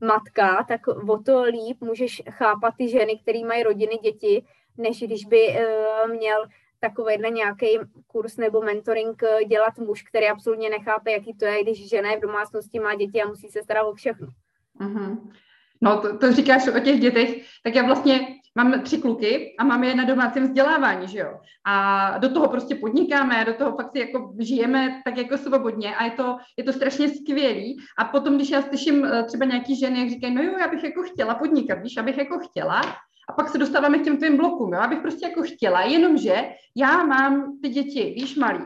matka, 0.00 0.64
tak 0.68 0.80
o 0.88 1.18
to 1.18 1.42
líp 1.42 1.80
můžeš 1.80 2.22
chápat 2.30 2.74
ty 2.78 2.88
ženy, 2.88 3.18
které 3.18 3.44
mají 3.44 3.62
rodiny, 3.62 3.96
děti, 3.96 4.44
než 4.76 5.02
když 5.02 5.24
by 5.24 5.48
uh, 5.48 6.10
měl 6.10 6.46
takovýhle 6.82 7.30
nějaký 7.30 7.66
kurz 8.06 8.36
nebo 8.36 8.60
mentoring 8.60 9.22
eh, 9.22 9.44
dělat 9.44 9.78
muž, 9.78 10.02
který 10.02 10.28
absolutně 10.28 10.70
nechápe, 10.70 11.12
jaký 11.12 11.34
to 11.34 11.44
je, 11.44 11.62
když 11.62 11.88
žena 11.88 12.10
je 12.10 12.18
v 12.18 12.22
domácnosti, 12.22 12.80
má 12.80 12.94
děti 12.94 13.22
a 13.22 13.28
musí 13.28 13.48
se 13.48 13.62
starat 13.62 13.86
o 13.86 13.94
všechno. 13.94 14.26
Mm-hmm. 14.80 15.18
No, 15.82 16.00
to, 16.00 16.18
to 16.18 16.32
říkáš 16.32 16.68
o 16.68 16.80
těch 16.80 17.00
dětech, 17.00 17.46
tak 17.64 17.74
já 17.74 17.82
vlastně 17.82 18.28
mám 18.54 18.82
tři 18.82 18.98
kluky 18.98 19.54
a 19.58 19.64
máme 19.64 19.86
je 19.86 19.94
na 19.94 20.04
domácím 20.04 20.42
vzdělávání, 20.42 21.08
že 21.08 21.18
jo. 21.18 21.40
A 21.66 22.18
do 22.18 22.28
toho 22.28 22.48
prostě 22.48 22.74
podnikáme, 22.74 23.44
do 23.44 23.54
toho 23.54 23.76
fakt 23.76 23.92
si 23.92 23.98
jako 23.98 24.34
žijeme 24.38 25.02
tak 25.04 25.16
jako 25.16 25.38
svobodně 25.38 25.96
a 25.96 26.04
je 26.04 26.10
to, 26.10 26.36
je 26.56 26.64
to 26.64 26.72
strašně 26.72 27.08
skvělý. 27.08 27.76
A 27.98 28.04
potom, 28.04 28.36
když 28.36 28.50
já 28.50 28.62
slyším 28.62 29.04
eh, 29.04 29.24
třeba 29.24 29.44
nějaký 29.44 29.78
ženy, 29.78 30.00
jak 30.00 30.10
říkají, 30.10 30.34
no 30.34 30.42
jo, 30.42 30.58
já 30.58 30.68
bych 30.68 30.84
jako 30.84 31.02
chtěla 31.02 31.34
podnikat, 31.34 31.78
víš, 31.82 31.96
abych 31.96 32.18
jako 32.18 32.38
chtěla, 32.38 32.82
a 33.28 33.32
pak 33.32 33.48
se 33.48 33.58
dostáváme 33.58 33.98
k 33.98 34.04
těm 34.04 34.16
tvým 34.16 34.36
blokům, 34.36 34.72
jo? 34.72 34.80
abych 34.80 35.00
prostě 35.00 35.26
jako 35.26 35.42
chtěla, 35.42 35.82
jenomže 35.82 36.50
já 36.76 37.04
mám 37.04 37.58
ty 37.62 37.68
děti, 37.68 38.14
víš, 38.16 38.36
malý. 38.36 38.64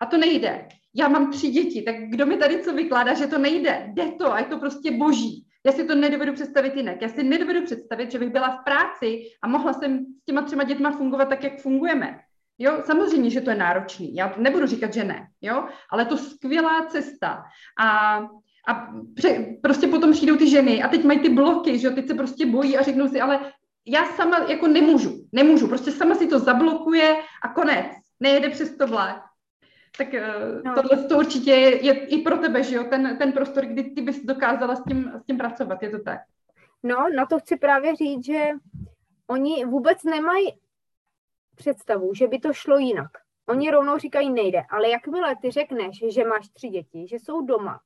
A 0.00 0.06
to 0.06 0.16
nejde. 0.16 0.68
Já 0.94 1.08
mám 1.08 1.30
tři 1.30 1.48
děti, 1.48 1.82
tak 1.82 1.94
kdo 2.08 2.26
mi 2.26 2.36
tady 2.36 2.62
co 2.62 2.72
vykládá, 2.72 3.14
že 3.14 3.26
to 3.26 3.38
nejde? 3.38 3.92
Jde 3.94 4.12
to 4.18 4.32
a 4.32 4.38
je 4.38 4.44
to 4.44 4.58
prostě 4.58 4.90
boží. 4.90 5.46
Já 5.66 5.72
si 5.72 5.84
to 5.84 5.94
nedovedu 5.94 6.32
představit 6.32 6.76
jinak. 6.76 7.02
Já 7.02 7.08
si 7.08 7.22
nedovedu 7.22 7.64
představit, 7.64 8.12
že 8.12 8.18
bych 8.18 8.30
byla 8.30 8.56
v 8.56 8.64
práci 8.64 9.22
a 9.42 9.48
mohla 9.48 9.72
jsem 9.72 10.06
s 10.22 10.24
těma 10.24 10.42
třema 10.42 10.64
dětma 10.64 10.90
fungovat 10.90 11.28
tak, 11.28 11.44
jak 11.44 11.60
fungujeme. 11.60 12.18
Jo, 12.58 12.82
samozřejmě, 12.84 13.30
že 13.30 13.40
to 13.40 13.50
je 13.50 13.56
náročný. 13.56 14.14
Já 14.14 14.34
nebudu 14.36 14.66
říkat, 14.66 14.94
že 14.94 15.04
ne, 15.04 15.26
jo, 15.40 15.64
ale 15.92 16.04
to 16.04 16.16
skvělá 16.16 16.86
cesta. 16.86 17.42
A, 17.80 18.18
a 18.68 18.88
pře, 19.14 19.46
prostě 19.62 19.86
potom 19.86 20.12
přijdou 20.12 20.36
ty 20.36 20.50
ženy 20.50 20.82
a 20.82 20.88
teď 20.88 21.04
mají 21.04 21.18
ty 21.18 21.28
bloky, 21.28 21.78
že 21.78 21.86
jo, 21.86 21.94
teď 21.94 22.06
se 22.06 22.14
prostě 22.14 22.46
bojí 22.46 22.78
a 22.78 22.82
řeknou 22.82 23.08
si, 23.08 23.20
ale 23.20 23.52
já 23.86 24.04
sama 24.04 24.38
jako 24.38 24.66
nemůžu, 24.66 25.28
nemůžu, 25.32 25.68
prostě 25.68 25.92
sama 25.92 26.14
si 26.14 26.26
to 26.26 26.38
zablokuje 26.38 27.22
a 27.42 27.48
konec, 27.48 27.86
nejede 28.20 28.48
přes 28.48 28.76
to 28.76 28.86
vlak. 28.86 29.22
Tak 29.98 30.14
eh, 30.14 30.34
no. 30.64 30.74
tohle 30.74 31.04
to 31.08 31.18
určitě 31.18 31.50
je, 31.50 31.84
je 31.86 32.06
i 32.06 32.22
pro 32.22 32.38
tebe, 32.38 32.62
že 32.62 32.76
jo, 32.76 32.84
ten, 32.84 33.16
ten 33.18 33.32
prostor, 33.32 33.66
kdy 33.66 33.82
ty 33.82 34.02
bys 34.02 34.24
dokázala 34.24 34.76
s 34.76 34.84
tím, 34.84 35.12
s 35.22 35.24
tím 35.26 35.38
pracovat, 35.38 35.82
je 35.82 35.90
to 35.90 35.98
tak? 35.98 36.20
No, 36.82 36.96
na 37.16 37.26
to 37.26 37.38
chci 37.38 37.56
právě 37.56 37.96
říct, 37.96 38.24
že 38.24 38.48
oni 39.26 39.64
vůbec 39.64 40.04
nemají 40.04 40.48
představu, 41.56 42.14
že 42.14 42.28
by 42.28 42.38
to 42.38 42.52
šlo 42.52 42.78
jinak. 42.78 43.10
Oni 43.48 43.70
rovnou 43.70 43.98
říkají 43.98 44.30
nejde, 44.30 44.62
ale 44.70 44.88
jakmile 44.88 45.36
ty 45.42 45.50
řekneš, 45.50 46.04
že 46.14 46.24
máš 46.24 46.48
tři 46.48 46.68
děti, 46.68 47.06
že 47.08 47.16
jsou 47.16 47.46
doma, 47.46 47.80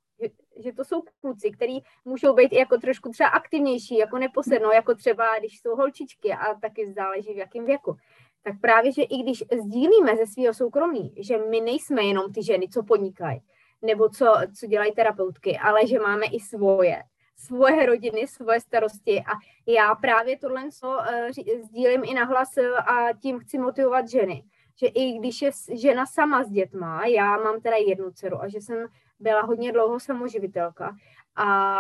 že, 0.57 0.73
to 0.73 0.85
jsou 0.85 1.03
kluci, 1.21 1.51
kteří 1.51 1.85
můžou 2.05 2.35
být 2.35 2.53
jako 2.53 2.79
trošku 2.79 3.09
třeba 3.09 3.29
aktivnější, 3.29 3.99
jako 3.99 4.19
neposednou, 4.19 4.73
jako 4.73 4.95
třeba 4.95 5.39
když 5.39 5.61
jsou 5.61 5.77
holčičky 5.77 6.33
a 6.33 6.55
taky 6.55 6.93
záleží 6.93 7.35
v 7.35 7.39
jakém 7.39 7.65
věku. 7.65 7.97
Tak 8.43 8.61
právě, 8.61 8.93
že 8.93 9.03
i 9.03 9.23
když 9.23 9.45
sdílíme 9.63 10.17
ze 10.17 10.27
svého 10.27 10.55
soukromí, 10.55 11.15
že 11.17 11.39
my 11.39 11.61
nejsme 11.61 12.03
jenom 12.03 12.33
ty 12.33 12.43
ženy, 12.43 12.69
co 12.69 12.83
podnikají, 12.83 13.41
nebo 13.83 14.09
co, 14.09 14.35
co 14.59 14.67
dělají 14.67 14.93
terapeutky, 14.93 15.59
ale 15.59 15.87
že 15.87 15.99
máme 15.99 16.27
i 16.27 16.41
svoje, 16.41 17.03
svoje 17.37 17.87
rodiny, 17.87 18.27
svoje 18.27 18.61
starosti 18.61 19.21
a 19.21 19.33
já 19.73 19.95
právě 19.95 20.39
tohle 20.39 20.71
co, 20.71 20.89
uh, 20.89 21.63
sdílím 21.65 22.03
i 22.05 22.15
nahlas 22.15 22.49
uh, 22.57 22.79
a 22.79 23.13
tím 23.23 23.39
chci 23.39 23.59
motivovat 23.59 24.09
ženy, 24.09 24.45
že 24.81 24.87
i 24.87 25.13
když 25.19 25.43
je 25.43 25.51
žena 25.73 26.07
sama 26.07 26.45
s 26.45 26.51
dětma, 26.51 27.07
já 27.07 27.37
mám 27.37 27.61
teda 27.61 27.77
jednu 27.77 28.11
dceru 28.11 28.43
a 28.43 28.49
že 28.49 28.61
jsem 28.61 28.87
byla 29.25 29.43
hodně 29.43 29.73
dlouho 29.73 30.01
samoživitelka 30.01 30.97
a 31.37 31.79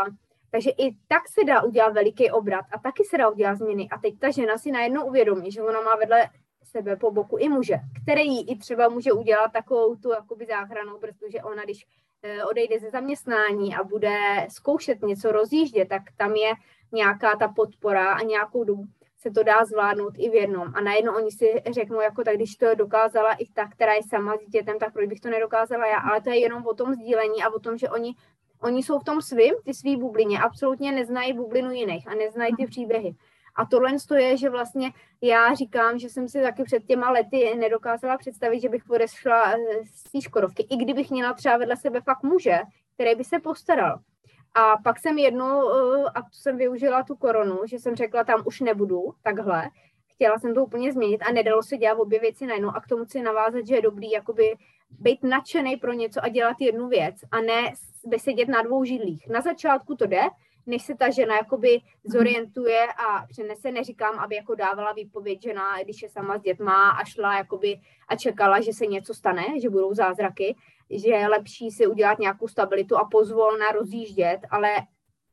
takže 0.50 0.70
i 0.70 0.96
tak 1.08 1.28
se 1.28 1.44
dá 1.44 1.62
udělat 1.62 1.92
veliký 1.92 2.30
obrat 2.30 2.64
a 2.72 2.78
taky 2.78 3.04
se 3.04 3.18
dá 3.18 3.28
udělat 3.28 3.54
změny. 3.54 3.88
A 3.90 3.98
teď 3.98 4.18
ta 4.18 4.30
žena 4.30 4.58
si 4.58 4.70
najednou 4.70 5.06
uvědomí, 5.06 5.52
že 5.52 5.62
ona 5.62 5.80
má 5.80 5.96
vedle 5.96 6.30
sebe 6.62 6.96
po 6.96 7.10
boku 7.10 7.36
i 7.36 7.48
muže, 7.48 7.74
který 8.02 8.26
jí 8.26 8.50
i 8.50 8.58
třeba 8.58 8.88
může 8.88 9.12
udělat 9.12 9.52
takovou 9.52 9.96
tu 9.96 10.10
jakoby 10.10 10.46
záchranu, 10.46 10.98
protože 10.98 11.42
ona, 11.42 11.64
když 11.64 11.86
eh, 12.22 12.44
odejde 12.44 12.80
ze 12.80 12.90
zaměstnání 12.90 13.76
a 13.76 13.84
bude 13.84 14.16
zkoušet 14.48 15.02
něco 15.02 15.32
rozjíždět, 15.32 15.88
tak 15.88 16.02
tam 16.16 16.34
je 16.34 16.52
nějaká 16.92 17.36
ta 17.36 17.48
podpora 17.48 18.12
a 18.12 18.22
nějakou 18.22 18.64
dobu 18.64 18.84
se 19.26 19.30
to 19.30 19.42
dá 19.42 19.64
zvládnout 19.64 20.14
i 20.18 20.30
v 20.30 20.34
jednom. 20.34 20.72
A 20.74 20.80
najednou 20.80 21.14
oni 21.16 21.30
si 21.30 21.62
řeknou, 21.70 22.00
jako 22.00 22.24
tak 22.24 22.36
když 22.36 22.56
to 22.56 22.74
dokázala 22.74 23.32
i 23.32 23.46
ta, 23.46 23.68
která 23.68 23.92
je 23.92 24.02
sama 24.08 24.36
s 24.36 24.40
dítětem, 24.40 24.78
tak 24.78 24.92
proč 24.92 25.08
bych 25.08 25.20
to 25.20 25.30
nedokázala 25.30 25.86
já. 25.86 25.98
Ale 25.98 26.20
to 26.20 26.30
je 26.30 26.40
jenom 26.40 26.66
o 26.66 26.74
tom 26.74 26.94
sdílení 26.94 27.42
a 27.42 27.50
o 27.50 27.58
tom, 27.58 27.78
že 27.78 27.88
oni, 27.88 28.14
oni 28.60 28.82
jsou 28.82 28.98
v 28.98 29.04
tom 29.04 29.22
svým, 29.22 29.54
ty 29.64 29.74
svý 29.74 29.96
bublině, 29.96 30.40
absolutně 30.40 30.92
neznají 30.92 31.32
bublinu 31.32 31.70
jiných 31.70 32.08
a 32.08 32.14
neznají 32.14 32.56
ty 32.56 32.66
příběhy. 32.66 33.14
A 33.56 33.66
tohle 33.66 33.90
je, 34.16 34.36
že 34.36 34.50
vlastně 34.50 34.92
já 35.22 35.54
říkám, 35.54 35.98
že 35.98 36.08
jsem 36.08 36.28
si 36.28 36.42
taky 36.42 36.64
před 36.64 36.84
těma 36.84 37.10
lety 37.10 37.54
nedokázala 37.58 38.18
představit, 38.18 38.60
že 38.60 38.68
bych 38.68 38.90
odešla 38.90 39.54
z 39.94 40.02
té 40.02 40.20
Škodovky, 40.20 40.66
i 40.70 40.76
kdybych 40.76 41.10
měla 41.10 41.32
třeba 41.32 41.56
vedle 41.56 41.76
sebe 41.76 42.00
fakt 42.00 42.22
muže, 42.22 42.58
který 42.94 43.14
by 43.14 43.24
se 43.24 43.40
postaral. 43.40 43.98
A 44.54 44.76
pak 44.84 44.98
jsem 44.98 45.18
jednou, 45.18 45.70
eh, 45.70 46.04
a 46.14 46.22
tu 46.22 46.28
jsem 46.32 46.56
využila 46.56 47.02
tu 47.02 47.16
koronu, 47.16 47.58
že 47.66 47.78
jsem 47.78 47.96
řekla, 47.96 48.24
tam 48.24 48.42
už 48.46 48.60
nebudu 48.60 49.14
takhle. 49.22 49.70
Chtěla 50.12 50.38
jsem 50.38 50.54
to 50.54 50.64
úplně 50.64 50.92
změnit 50.92 51.22
a 51.22 51.32
nedalo 51.32 51.62
se 51.62 51.76
dělat 51.76 51.98
obě 51.98 52.20
věci 52.20 52.46
najednou. 52.46 52.68
A 52.68 52.80
k 52.80 52.86
tomu 52.86 53.04
chci 53.04 53.22
navázat, 53.22 53.66
že 53.66 53.74
je 53.74 53.82
dobrý 53.82 54.10
jakoby 54.10 54.54
být 54.90 55.22
nadšený 55.22 55.76
pro 55.76 55.92
něco 55.92 56.24
a 56.24 56.28
dělat 56.28 56.56
jednu 56.60 56.88
věc 56.88 57.16
a 57.30 57.40
ne 57.40 57.72
sedět 58.16 58.48
na 58.48 58.62
dvou 58.62 58.84
židlích. 58.84 59.28
Na 59.28 59.40
začátku 59.40 59.96
to 59.96 60.06
jde, 60.06 60.22
než 60.66 60.82
se 60.82 60.94
ta 60.94 61.10
žena 61.10 61.36
jakoby 61.36 61.80
zorientuje 62.04 62.86
a 62.86 63.26
přenese, 63.26 63.70
neříkám, 63.70 64.18
aby 64.18 64.34
jako 64.34 64.54
dávala 64.54 64.92
výpověď 64.92 65.42
žena, 65.42 65.82
když 65.82 66.02
je 66.02 66.08
sama 66.08 66.38
s 66.38 66.42
dětma 66.42 66.90
a 66.90 67.04
šla 67.04 67.36
jakoby 67.38 67.80
a 68.08 68.16
čekala, 68.16 68.60
že 68.60 68.72
se 68.72 68.86
něco 68.86 69.14
stane, 69.14 69.60
že 69.62 69.70
budou 69.70 69.94
zázraky, 69.94 70.56
že 70.90 71.10
je 71.10 71.28
lepší 71.28 71.70
si 71.70 71.86
udělat 71.86 72.18
nějakou 72.18 72.48
stabilitu 72.48 72.96
a 72.96 73.08
pozvolna 73.10 73.70
rozjíždět, 73.72 74.40
ale 74.50 74.70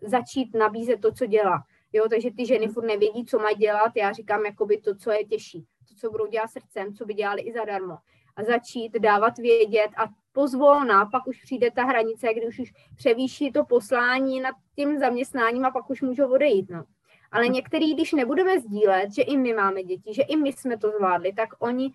začít 0.02 0.56
nabízet 0.56 1.02
to, 1.02 1.12
co 1.12 1.26
dělá. 1.26 1.64
Jo, 1.94 2.06
takže 2.10 2.32
ty 2.32 2.46
ženy 2.46 2.68
furt 2.68 2.86
nevědí, 2.86 3.26
co 3.26 3.40
mají 3.40 3.56
dělat. 3.56 3.92
Já 3.96 4.12
říkám 4.12 4.46
jakoby 4.46 4.78
to, 4.78 4.96
co 4.96 5.12
je 5.12 5.26
těžší. 5.26 5.66
To, 5.90 5.96
co 5.96 6.12
budou 6.12 6.28
dělat 6.28 6.48
srdcem, 6.48 6.94
co 6.94 7.06
by 7.06 7.14
dělali 7.14 7.42
i 7.42 7.54
zadarmo. 7.54 7.98
A 8.36 8.44
začít 8.44 8.92
dávat 9.00 9.38
vědět 9.38 9.90
a 9.98 10.08
pozvolna, 10.34 11.06
pak 11.06 11.28
už 11.28 11.42
přijde 11.44 11.72
ta 11.72 11.84
hranice, 11.84 12.34
kdy 12.34 12.48
už, 12.48 12.60
už 12.60 12.74
převýší 12.96 13.52
to 13.52 13.66
poslání 13.66 14.40
nad 14.40 14.56
tím 14.76 15.00
zaměstnáním 15.00 15.66
a 15.66 15.72
pak 15.72 15.90
už 15.90 16.02
můžou 16.02 16.34
odejít. 16.34 16.70
No. 16.70 16.84
Ale 17.32 17.48
některý, 17.48 17.94
když 17.94 18.14
nebudeme 18.14 18.60
sdílet, 18.60 19.14
že 19.16 19.22
i 19.22 19.38
my 19.38 19.54
máme 19.54 19.84
děti, 19.84 20.14
že 20.14 20.22
i 20.22 20.36
my 20.36 20.54
jsme 20.54 20.78
to 20.78 20.92
zvládli, 20.92 21.34
tak 21.34 21.50
oni 21.60 21.92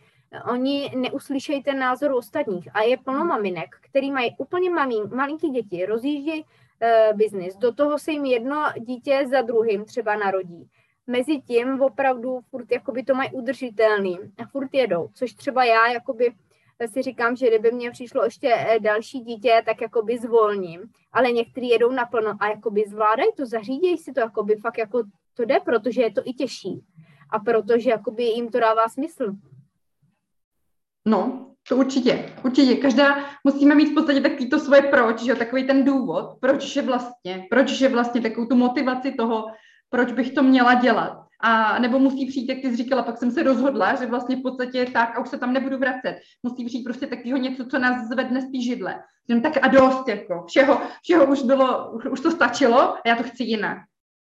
oni 0.52 0.92
neuslyšejí 0.96 1.62
ten 1.62 1.78
názor 1.78 2.12
ostatních. 2.12 2.68
A 2.74 2.82
je 2.82 2.96
plno 2.96 3.24
maminek, 3.24 3.76
který 3.80 4.12
mají 4.12 4.36
úplně 4.38 4.70
mamí, 4.70 5.02
malinký 5.14 5.48
děti, 5.48 5.86
rozjíždějí 5.86 6.42
uh, 6.42 7.16
biznis, 7.16 7.56
do 7.56 7.72
toho 7.72 7.98
se 7.98 8.12
jim 8.12 8.24
jedno 8.24 8.64
dítě 8.78 9.24
za 9.30 9.42
druhým 9.42 9.84
třeba 9.84 10.16
narodí. 10.16 10.68
Mezi 11.06 11.40
tím 11.40 11.82
opravdu 11.82 12.40
furt 12.50 12.72
jakoby 12.72 13.02
to 13.02 13.14
mají 13.14 13.30
udržitelný 13.30 14.18
a 14.38 14.46
furt 14.46 14.74
jedou, 14.74 15.08
což 15.14 15.34
třeba 15.34 15.64
já 15.64 15.92
jakoby 15.92 16.34
si 16.86 17.02
říkám, 17.02 17.36
že 17.36 17.48
kdyby 17.48 17.72
mě 17.72 17.90
přišlo 17.90 18.24
ještě 18.24 18.54
eh, 18.54 18.80
další 18.80 19.20
dítě, 19.20 19.62
tak 19.66 19.80
jakoby 19.80 20.18
zvolním, 20.18 20.80
ale 21.12 21.32
někteří 21.32 21.68
jedou 21.68 21.92
naplno 21.92 22.36
a 22.40 22.48
jakoby 22.48 22.84
zvládají 22.88 23.28
to, 23.36 23.46
zařídějí 23.46 23.98
si 23.98 24.12
to, 24.12 24.20
jakoby 24.20 24.56
fakt 24.56 24.78
jako 24.78 25.02
to 25.34 25.44
jde, 25.44 25.60
protože 25.60 26.02
je 26.02 26.12
to 26.12 26.20
i 26.24 26.32
těžší. 26.32 26.84
A 27.30 27.38
protože 27.38 27.90
jakoby 27.90 28.24
jim 28.24 28.48
to 28.48 28.60
dává 28.60 28.88
smysl. 28.88 29.32
No, 31.06 31.50
to 31.68 31.76
určitě, 31.76 32.32
určitě. 32.44 32.76
Každá 32.76 33.16
musíme 33.44 33.74
mít 33.74 33.90
v 33.90 33.94
podstatě 33.94 34.20
takový 34.20 34.50
to 34.50 34.58
svoje 34.58 34.82
proč, 34.82 35.22
že 35.22 35.34
takový 35.34 35.66
ten 35.66 35.84
důvod, 35.84 36.36
proč 36.40 36.76
je 36.76 36.82
vlastně, 36.82 37.46
proč 37.50 37.80
je 37.80 37.88
vlastně 37.88 38.20
takovou 38.20 38.46
tu 38.46 38.56
motivaci 38.56 39.12
toho, 39.12 39.46
proč 39.90 40.12
bych 40.12 40.32
to 40.32 40.42
měla 40.42 40.74
dělat. 40.74 41.26
A 41.40 41.78
nebo 41.78 41.98
musí 41.98 42.26
přijít, 42.26 42.48
jak 42.48 42.58
ty 42.58 42.70
jsi 42.70 42.76
říkala, 42.76 43.02
pak 43.02 43.18
jsem 43.18 43.30
se 43.30 43.42
rozhodla, 43.42 43.94
že 43.94 44.06
vlastně 44.06 44.36
v 44.36 44.42
podstatě 44.42 44.86
tak 44.92 45.16
a 45.16 45.20
už 45.20 45.28
se 45.28 45.38
tam 45.38 45.52
nebudu 45.52 45.78
vracet. 45.78 46.20
Musí 46.42 46.64
přijít 46.64 46.84
prostě 46.84 47.06
takového 47.06 47.38
něco, 47.38 47.66
co 47.66 47.78
nás 47.78 48.08
zvedne 48.08 48.40
z 48.40 48.52
té 48.52 48.60
židle. 48.60 49.02
Že 49.30 49.40
tak 49.40 49.52
a 49.62 49.68
dost, 49.68 50.08
jako 50.08 50.44
všeho, 50.48 50.80
všeho 51.02 51.26
už 51.26 51.42
bylo, 51.42 51.92
už 52.10 52.20
to 52.20 52.30
stačilo 52.30 52.80
a 52.80 53.00
já 53.06 53.16
to 53.16 53.22
chci 53.22 53.44
jinak. 53.44 53.78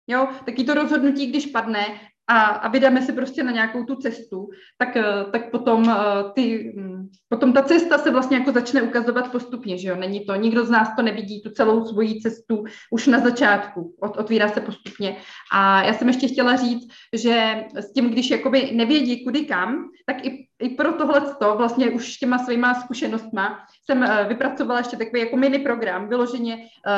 Jo, 0.07 0.27
taky 0.45 0.63
to 0.63 0.73
rozhodnutí, 0.73 1.25
když 1.25 1.45
padne, 1.45 1.85
a, 2.31 2.41
a 2.41 2.67
vydáme 2.67 3.01
se 3.01 3.13
prostě 3.13 3.43
na 3.43 3.51
nějakou 3.51 3.83
tu 3.83 3.95
cestu, 3.95 4.49
tak, 4.77 4.97
eh, 4.97 5.03
tak 5.31 5.51
potom, 5.51 5.89
eh, 5.89 5.95
ty, 6.33 6.73
hm, 6.77 7.09
potom 7.29 7.53
ta 7.53 7.61
cesta 7.61 7.97
se 7.97 8.11
vlastně 8.11 8.37
jako 8.37 8.51
začne 8.51 8.81
ukazovat 8.81 9.31
postupně, 9.31 9.77
že 9.77 9.89
jo, 9.89 9.95
není 9.95 10.25
to, 10.25 10.35
nikdo 10.35 10.65
z 10.65 10.69
nás 10.69 10.95
to 10.95 11.01
nevidí, 11.01 11.41
tu 11.41 11.49
celou 11.49 11.85
svoji 11.85 12.21
cestu 12.21 12.63
už 12.91 13.07
na 13.07 13.19
začátku, 13.19 13.95
Ot, 14.01 14.17
otvírá 14.17 14.47
se 14.47 14.61
postupně. 14.61 15.17
A 15.53 15.83
já 15.83 15.93
jsem 15.93 16.07
ještě 16.07 16.27
chtěla 16.27 16.55
říct, 16.55 16.87
že 17.13 17.63
s 17.75 17.93
tím, 17.93 18.09
když 18.09 18.29
jakoby 18.29 18.71
nevědí 18.73 19.23
kudy 19.23 19.45
kam, 19.45 19.89
tak 20.05 20.25
i, 20.25 20.47
i 20.61 20.69
pro 20.69 20.93
tohle 20.93 21.21
vlastně 21.57 21.89
už 21.89 22.17
těma 22.17 22.37
svýma 22.37 22.73
zkušenostma 22.73 23.59
jsem 23.85 24.03
eh, 24.03 24.25
vypracovala 24.27 24.79
ještě 24.79 24.97
takový 24.97 25.21
jako 25.21 25.37
mini 25.37 25.59
program, 25.59 26.07
vyloženě 26.07 26.57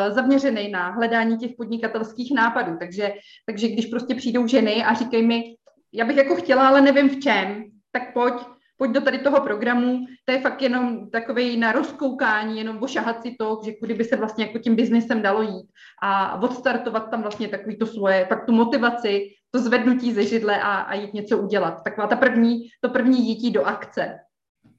zaměřený 0.10 0.70
na 0.70 0.90
hledání 0.90 1.38
těch 1.38 1.52
podnikatelských 1.58 2.34
nápadů, 2.36 2.78
takže, 2.80 3.14
takže 3.46 3.68
když 3.68 3.86
prostě 3.86 4.16
přijdou 4.16 4.48
ženy 4.48 4.84
a 4.84 4.94
říkají 4.94 5.24
mi, 5.24 5.56
já 5.94 6.06
bych 6.06 6.18
jako 6.18 6.36
chtěla, 6.36 6.68
ale 6.68 6.82
nevím 6.82 7.10
v 7.10 7.20
čem, 7.20 7.64
tak 7.92 8.14
pojď, 8.14 8.34
pojď 8.78 8.92
do 8.92 9.02
tady 9.02 9.20
toho 9.20 9.42
programu, 9.42 10.06
to 10.26 10.32
je 10.32 10.40
fakt 10.40 10.62
jenom 10.62 11.10
takový 11.10 11.58
na 11.58 11.72
rozkoukání, 11.72 12.58
jenom 12.58 12.84
ošahat 12.84 13.22
si 13.22 13.36
to, 13.40 13.62
že 13.66 13.74
kudy 13.74 13.94
by 13.94 14.04
se 14.04 14.16
vlastně 14.16 14.46
jako 14.46 14.60
tím 14.60 14.76
biznesem 14.76 15.22
dalo 15.22 15.42
jít 15.42 15.68
a 16.04 16.42
odstartovat 16.42 17.10
tam 17.10 17.22
vlastně 17.22 17.48
takový 17.48 17.78
to 17.78 17.86
svoje, 17.86 18.26
pak 18.26 18.46
tu 18.46 18.52
motivaci, 18.52 19.30
to 19.54 19.60
zvednutí 19.60 20.14
ze 20.14 20.24
židle 20.24 20.62
a, 20.62 20.76
a 20.76 20.94
jít 20.94 21.14
něco 21.14 21.38
udělat. 21.38 21.84
Taková 21.84 22.08
ta 22.08 22.16
první, 22.16 22.70
to 22.82 22.90
první 22.90 23.28
jítí 23.30 23.52
do 23.52 23.66
akce. 23.66 24.20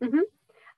Mm-hmm. 0.01 0.23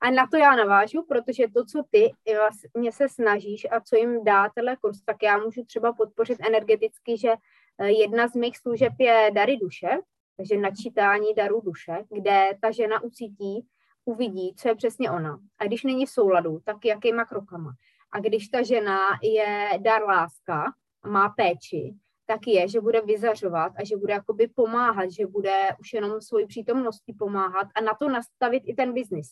A 0.01 0.11
na 0.11 0.27
to 0.27 0.37
já 0.37 0.57
navážu, 0.57 1.05
protože 1.09 1.45
to, 1.55 1.65
co 1.65 1.83
ty 1.91 2.13
vlastně 2.37 2.93
se 2.93 3.09
snažíš 3.09 3.67
a 3.71 3.81
co 3.81 3.97
jim 3.97 4.25
dá 4.25 4.49
tenhle 4.55 4.77
kurz, 4.77 5.03
tak 5.03 5.17
já 5.23 5.39
můžu 5.39 5.65
třeba 5.65 5.93
podpořit 5.93 6.39
energeticky, 6.47 7.19
že 7.19 7.31
Eh, 7.79 7.91
jedna 7.91 8.29
z 8.29 8.35
mých 8.35 8.59
služeb 8.59 8.93
je 8.99 9.31
dary 9.35 9.57
duše, 9.57 9.89
takže 10.37 10.57
načítání 10.57 11.35
darů 11.35 11.61
duše, 11.61 12.05
kde 12.11 12.51
ta 12.63 12.71
žena 12.71 13.03
ucítí, 13.03 13.67
uvidí, 14.05 14.55
co 14.57 14.69
je 14.69 14.75
přesně 14.75 15.11
ona. 15.11 15.39
A 15.59 15.65
když 15.65 15.85
není 15.85 16.07
v 16.07 16.11
souladu, 16.11 16.61
tak 16.65 16.85
jakýma 16.85 17.25
krokama. 17.25 17.73
A 18.13 18.21
když 18.21 18.49
ta 18.49 18.63
žena 18.63 18.99
je 19.23 19.71
dar 19.79 20.03
láska, 20.03 20.65
má 21.07 21.29
péči, 21.29 21.95
tak 22.27 22.47
je, 22.47 22.69
že 22.69 22.81
bude 22.81 23.01
vyzařovat 23.01 23.73
a 23.77 23.85
že 23.85 23.97
bude 23.97 24.13
jakoby 24.13 24.49
pomáhat, 24.49 25.11
že 25.11 25.27
bude 25.27 25.69
už 25.81 25.93
jenom 25.93 26.21
svoji 26.21 26.47
přítomností 26.47 27.13
pomáhat 27.13 27.69
a 27.75 27.81
na 27.81 27.95
to 27.95 28.09
nastavit 28.09 28.63
i 28.67 28.75
ten 28.75 28.93
biznis. 28.93 29.29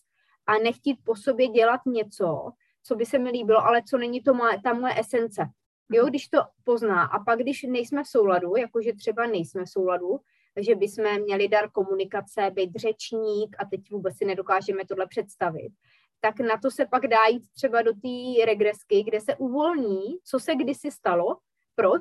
A 0.47 0.53
nechtít 0.53 0.99
po 1.05 1.17
sobě 1.17 1.49
dělat 1.49 1.81
něco, 1.87 2.51
co 2.83 2.97
by 2.97 3.07
se 3.07 3.19
mi 3.19 3.31
líbilo, 3.31 3.67
ale 3.67 3.83
co 3.89 3.99
není 3.99 4.23
to 4.23 4.35
moje, 4.35 4.61
ta 4.65 4.73
moje 4.73 5.01
esence. 5.01 5.47
Jo, 5.93 6.07
když 6.07 6.29
to 6.29 6.39
pozná 6.65 7.03
a 7.03 7.25
pak, 7.25 7.39
když 7.39 7.63
nejsme 7.63 8.05
v 8.05 8.09
souladu, 8.09 8.57
jakože 8.57 8.93
třeba 8.93 9.27
nejsme 9.27 9.65
v 9.65 9.69
souladu, 9.69 10.21
že 10.61 10.75
bychom 10.75 11.21
měli 11.23 11.49
dar 11.49 11.71
komunikace, 11.71 12.51
být 12.51 12.71
řečník 12.77 13.57
a 13.59 13.65
teď 13.65 13.91
vůbec 13.91 14.17
si 14.17 14.25
nedokážeme 14.25 14.87
tohle 14.87 15.07
představit, 15.07 15.73
tak 16.21 16.41
na 16.41 16.57
to 16.63 16.71
se 16.71 16.87
pak 16.87 17.07
dá 17.07 17.27
jít 17.31 17.43
třeba 17.53 17.83
do 17.83 17.93
té 17.93 18.47
regresky, 18.47 19.03
kde 19.03 19.21
se 19.21 19.37
uvolní, 19.37 20.19
co 20.25 20.39
se 20.41 20.55
kdysi 20.55 20.91
stalo, 20.91 21.37
proč, 21.75 22.01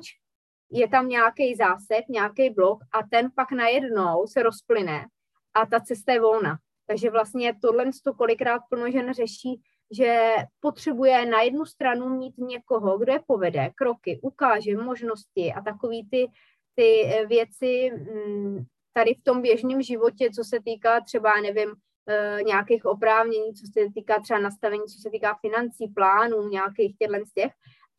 je 0.70 0.88
tam 0.88 1.08
nějaký 1.08 1.54
zásek, 1.54 2.08
nějaký 2.08 2.50
blok 2.50 2.78
a 2.92 2.98
ten 3.10 3.30
pak 3.36 3.52
najednou 3.52 4.26
se 4.26 4.42
rozplyne 4.42 5.06
a 5.54 5.66
ta 5.66 5.80
cesta 5.80 6.12
je 6.12 6.20
volná. 6.20 6.58
Takže 6.86 7.10
vlastně 7.10 7.54
tohle 7.62 7.84
to 8.04 8.14
kolikrát 8.14 8.60
plno 8.70 8.90
žen 8.90 9.14
řeší, 9.14 9.60
že 9.90 10.34
potřebuje 10.60 11.26
na 11.26 11.42
jednu 11.42 11.64
stranu 11.64 12.08
mít 12.08 12.38
někoho, 12.38 12.98
kdo 12.98 13.12
je 13.12 13.20
povede, 13.26 13.70
kroky, 13.74 14.20
ukáže 14.22 14.76
možnosti 14.76 15.52
a 15.52 15.60
takový 15.60 16.08
ty, 16.10 16.26
ty 16.74 17.12
věci 17.28 17.90
mm, 17.90 18.64
tady 18.92 19.14
v 19.14 19.22
tom 19.22 19.42
běžném 19.42 19.82
životě, 19.82 20.30
co 20.30 20.44
se 20.44 20.58
týká 20.64 21.00
třeba, 21.00 21.40
nevím, 21.40 21.74
eh, 22.08 22.38
nějakých 22.42 22.84
oprávnění, 22.84 23.54
co 23.54 23.66
se 23.72 23.92
týká 23.94 24.20
třeba 24.20 24.38
nastavení, 24.38 24.82
co 24.82 25.00
se 25.02 25.10
týká 25.10 25.38
financí, 25.40 25.88
plánů, 25.88 26.48
nějakých 26.48 26.96
těchto 26.98 27.26
z 27.26 27.32
těch. 27.32 27.52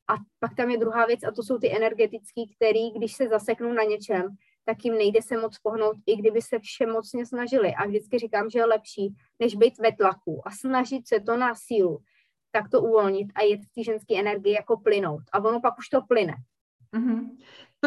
A 0.08 0.13
pak 0.39 0.56
tam 0.56 0.70
je 0.70 0.78
druhá 0.78 1.06
věc 1.06 1.24
a 1.24 1.32
to 1.32 1.44
jsou 1.44 1.58
ty 1.58 1.76
energetické, 1.76 2.41
které, 2.56 2.89
když 2.98 3.13
se 3.13 3.28
zaseknou 3.28 3.74
na 3.74 3.84
něčem, 3.84 4.36
tak 4.65 4.86
jim 4.86 4.94
nejde 4.94 5.22
se 5.22 5.38
moc 5.38 5.60
pohnout, 5.60 5.98
i 6.06 6.15
kdyby 6.15 6.41
se 6.41 6.60
všemocně 6.60 7.26
snažili. 7.26 7.76
A 7.76 7.86
vždycky 7.86 8.20
říkám, 8.20 8.50
že 8.50 8.60
je 8.60 8.65
lepší, 8.65 9.15
než 9.39 9.56
být 9.56 9.78
ve 9.78 9.91
tlaku 9.91 10.48
a 10.48 10.52
snažit 10.52 11.08
se 11.08 11.20
to 11.20 11.38
na 11.38 11.56
sílu, 11.56 12.00
tak 12.52 12.70
to 12.70 12.82
uvolnit 12.82 13.28
a 13.36 13.41
jet 13.41 13.62
té 13.76 13.84
ženské 13.84 14.20
energii 14.20 14.54
jako 14.54 14.78
plynout. 14.78 15.24
A 15.32 15.39
ono 15.39 15.62
pak 15.62 15.78
už 15.78 15.89
to 15.89 16.02
plyne. 16.02 16.36
Mm-hmm 16.94 17.30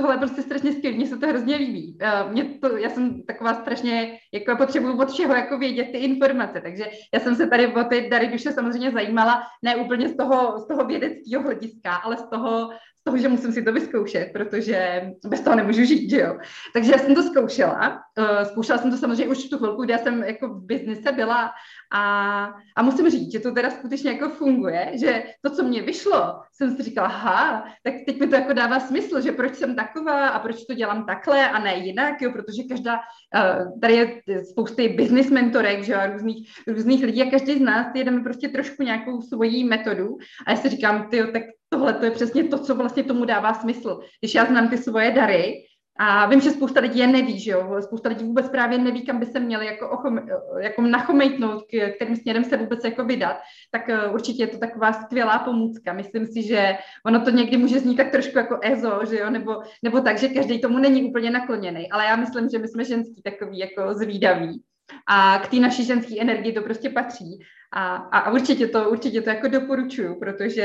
tohle 0.00 0.14
je 0.14 0.18
prostě 0.18 0.42
strašně 0.42 0.72
skvělé, 0.72 0.96
mně 0.96 1.06
se 1.06 1.18
to 1.18 1.26
hrozně 1.26 1.56
líbí. 1.56 1.98
Uh, 2.02 2.32
mě 2.32 2.44
to, 2.44 2.76
já 2.76 2.90
jsem 2.90 3.22
taková 3.22 3.54
strašně, 3.54 4.18
jako 4.32 4.56
potřebuju 4.56 5.00
od 5.00 5.10
všeho 5.12 5.34
jako 5.34 5.58
vědět 5.58 5.88
ty 5.92 5.98
informace, 5.98 6.60
takže 6.60 6.84
já 7.14 7.20
jsem 7.20 7.34
se 7.34 7.46
tady 7.46 7.66
o 7.66 7.84
ty 7.84 8.08
dary 8.10 8.26
duše 8.26 8.52
samozřejmě 8.52 8.90
zajímala, 8.90 9.42
ne 9.62 9.76
úplně 9.76 10.08
z 10.08 10.16
toho, 10.16 10.58
z 10.58 10.68
toho 10.68 10.84
vědeckého 10.84 11.42
hlediska, 11.42 11.94
ale 11.94 12.16
z 12.16 12.22
toho, 12.22 12.70
z 13.00 13.04
toho, 13.04 13.18
že 13.18 13.28
musím 13.28 13.52
si 13.52 13.62
to 13.62 13.72
vyzkoušet, 13.72 14.30
protože 14.32 15.02
bez 15.26 15.40
toho 15.40 15.56
nemůžu 15.56 15.84
žít, 15.84 16.10
že 16.10 16.20
jo. 16.20 16.38
Takže 16.72 16.92
já 16.92 16.98
jsem 16.98 17.14
to 17.14 17.22
zkoušela, 17.22 18.02
uh, 18.18 18.42
zkoušela 18.42 18.78
jsem 18.78 18.90
to 18.90 18.96
samozřejmě 18.96 19.28
už 19.28 19.46
v 19.46 19.50
tu 19.50 19.58
chvilku, 19.58 19.84
kdy 19.84 19.92
já 19.92 19.98
jsem 19.98 20.22
jako 20.22 20.48
v 20.48 20.66
biznise 20.66 21.12
byla 21.12 21.50
a, 21.92 22.44
a 22.76 22.82
musím 22.82 23.10
říct, 23.10 23.32
že 23.32 23.40
to 23.40 23.52
teda 23.52 23.70
skutečně 23.70 24.10
jako 24.10 24.28
funguje, 24.28 24.90
že 24.94 25.24
to, 25.42 25.50
co 25.50 25.62
mě 25.62 25.82
vyšlo, 25.82 26.40
jsem 26.52 26.76
si 26.76 26.82
říkala, 26.82 27.08
aha, 27.08 27.64
tak 27.82 27.94
teď 28.06 28.20
mi 28.20 28.26
to 28.26 28.34
jako 28.34 28.52
dává 28.52 28.80
smysl, 28.80 29.20
že 29.20 29.32
proč 29.32 29.54
jsem 29.54 29.76
taková 29.76 30.28
a 30.28 30.38
proč 30.38 30.64
to 30.64 30.74
dělám 30.74 31.06
takhle 31.06 31.50
a 31.50 31.58
ne 31.58 31.76
jinak, 31.76 32.22
jo, 32.22 32.32
protože 32.32 32.62
každá, 32.62 32.94
uh, 32.96 33.80
tady 33.80 33.94
je 33.94 34.44
spousty 34.44 34.88
business 34.88 35.30
mentorek, 35.30 35.84
že 35.84 35.92
jo, 35.92 35.98
různých, 36.12 36.52
různých 36.66 37.04
lidí 37.04 37.22
a 37.22 37.30
každý 37.30 37.58
z 37.58 37.60
nás 37.60 37.86
jedeme 37.94 38.22
prostě 38.22 38.48
trošku 38.48 38.82
nějakou 38.82 39.22
svoji 39.22 39.64
metodu 39.64 40.16
a 40.46 40.50
já 40.50 40.56
si 40.56 40.68
říkám, 40.68 41.08
ty, 41.08 41.22
tak 41.32 41.42
tohle 41.68 41.92
to 41.92 42.04
je 42.04 42.10
přesně 42.10 42.44
to, 42.44 42.58
co 42.58 42.74
vlastně 42.74 43.02
tomu 43.02 43.24
dává 43.24 43.54
smysl. 43.54 44.00
Když 44.20 44.34
já 44.34 44.44
znám 44.44 44.68
ty 44.68 44.78
svoje 44.78 45.10
dary, 45.10 45.54
a 46.00 46.26
vím, 46.26 46.40
že 46.40 46.50
spousta 46.50 46.80
lidí 46.80 46.98
je 46.98 47.06
neví, 47.06 47.40
že 47.40 47.50
jo? 47.50 47.76
Spousta 47.80 48.08
lidí 48.08 48.24
vůbec 48.24 48.48
právě 48.48 48.78
neví, 48.78 49.06
kam 49.06 49.18
by 49.18 49.26
se 49.26 49.40
měli 49.40 49.66
jako, 49.66 49.90
ochom, 49.90 50.20
jako 50.60 50.82
nachomejtnout, 50.82 51.62
k, 51.62 51.94
kterým 51.96 52.16
směrem 52.16 52.44
se 52.44 52.56
vůbec 52.56 52.84
jako 52.84 53.04
vydat. 53.04 53.36
Tak 53.70 53.88
uh, 53.88 54.14
určitě 54.14 54.42
je 54.42 54.46
to 54.46 54.58
taková 54.58 54.92
skvělá 54.92 55.38
pomůcka. 55.38 55.92
Myslím 55.92 56.26
si, 56.26 56.42
že 56.42 56.78
ono 57.06 57.20
to 57.20 57.30
někdy 57.30 57.56
může 57.56 57.80
znít 57.80 57.96
tak 57.96 58.10
trošku 58.10 58.38
jako 58.38 58.58
ezo, 58.62 59.00
že 59.10 59.18
jo? 59.18 59.30
Nebo, 59.30 59.62
nebo 59.82 60.00
tak, 60.00 60.18
že 60.18 60.28
každý 60.28 60.60
tomu 60.60 60.78
není 60.78 61.04
úplně 61.04 61.30
nakloněný. 61.30 61.90
Ale 61.90 62.04
já 62.04 62.16
myslím, 62.16 62.48
že 62.48 62.58
my 62.58 62.68
jsme 62.68 62.84
ženský 62.84 63.22
takový 63.22 63.58
jako 63.58 63.94
zvídaví. 63.94 64.62
A 65.06 65.38
k 65.38 65.48
té 65.48 65.56
naší 65.56 65.84
ženské 65.84 66.20
energii 66.20 66.52
to 66.52 66.62
prostě 66.62 66.90
patří. 66.90 67.38
A, 67.72 67.96
a 67.96 68.30
určitě 68.32 68.66
to, 68.66 68.90
určitě 68.90 69.22
to 69.22 69.30
jako 69.30 69.48
doporučuju, 69.48 70.18
protože 70.18 70.60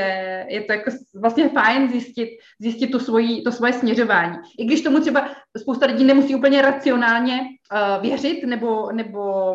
je 0.49 0.61
to 0.61 0.73
jako 0.73 0.91
vlastně 1.15 1.49
fajn 1.49 1.89
zjistit, 1.89 2.29
zjistit 2.59 2.87
to, 2.87 2.99
svoji, 2.99 3.41
to 3.41 3.51
svoje 3.51 3.73
směřování. 3.73 4.37
I 4.59 4.65
když 4.65 4.81
tomu 4.81 4.99
třeba 4.99 5.29
spousta 5.57 5.85
lidí 5.85 6.03
nemusí 6.03 6.35
úplně 6.35 6.61
racionálně 6.61 7.39
uh, 7.41 8.01
věřit 8.01 8.43
nebo, 8.43 8.91
nebo 8.91 9.53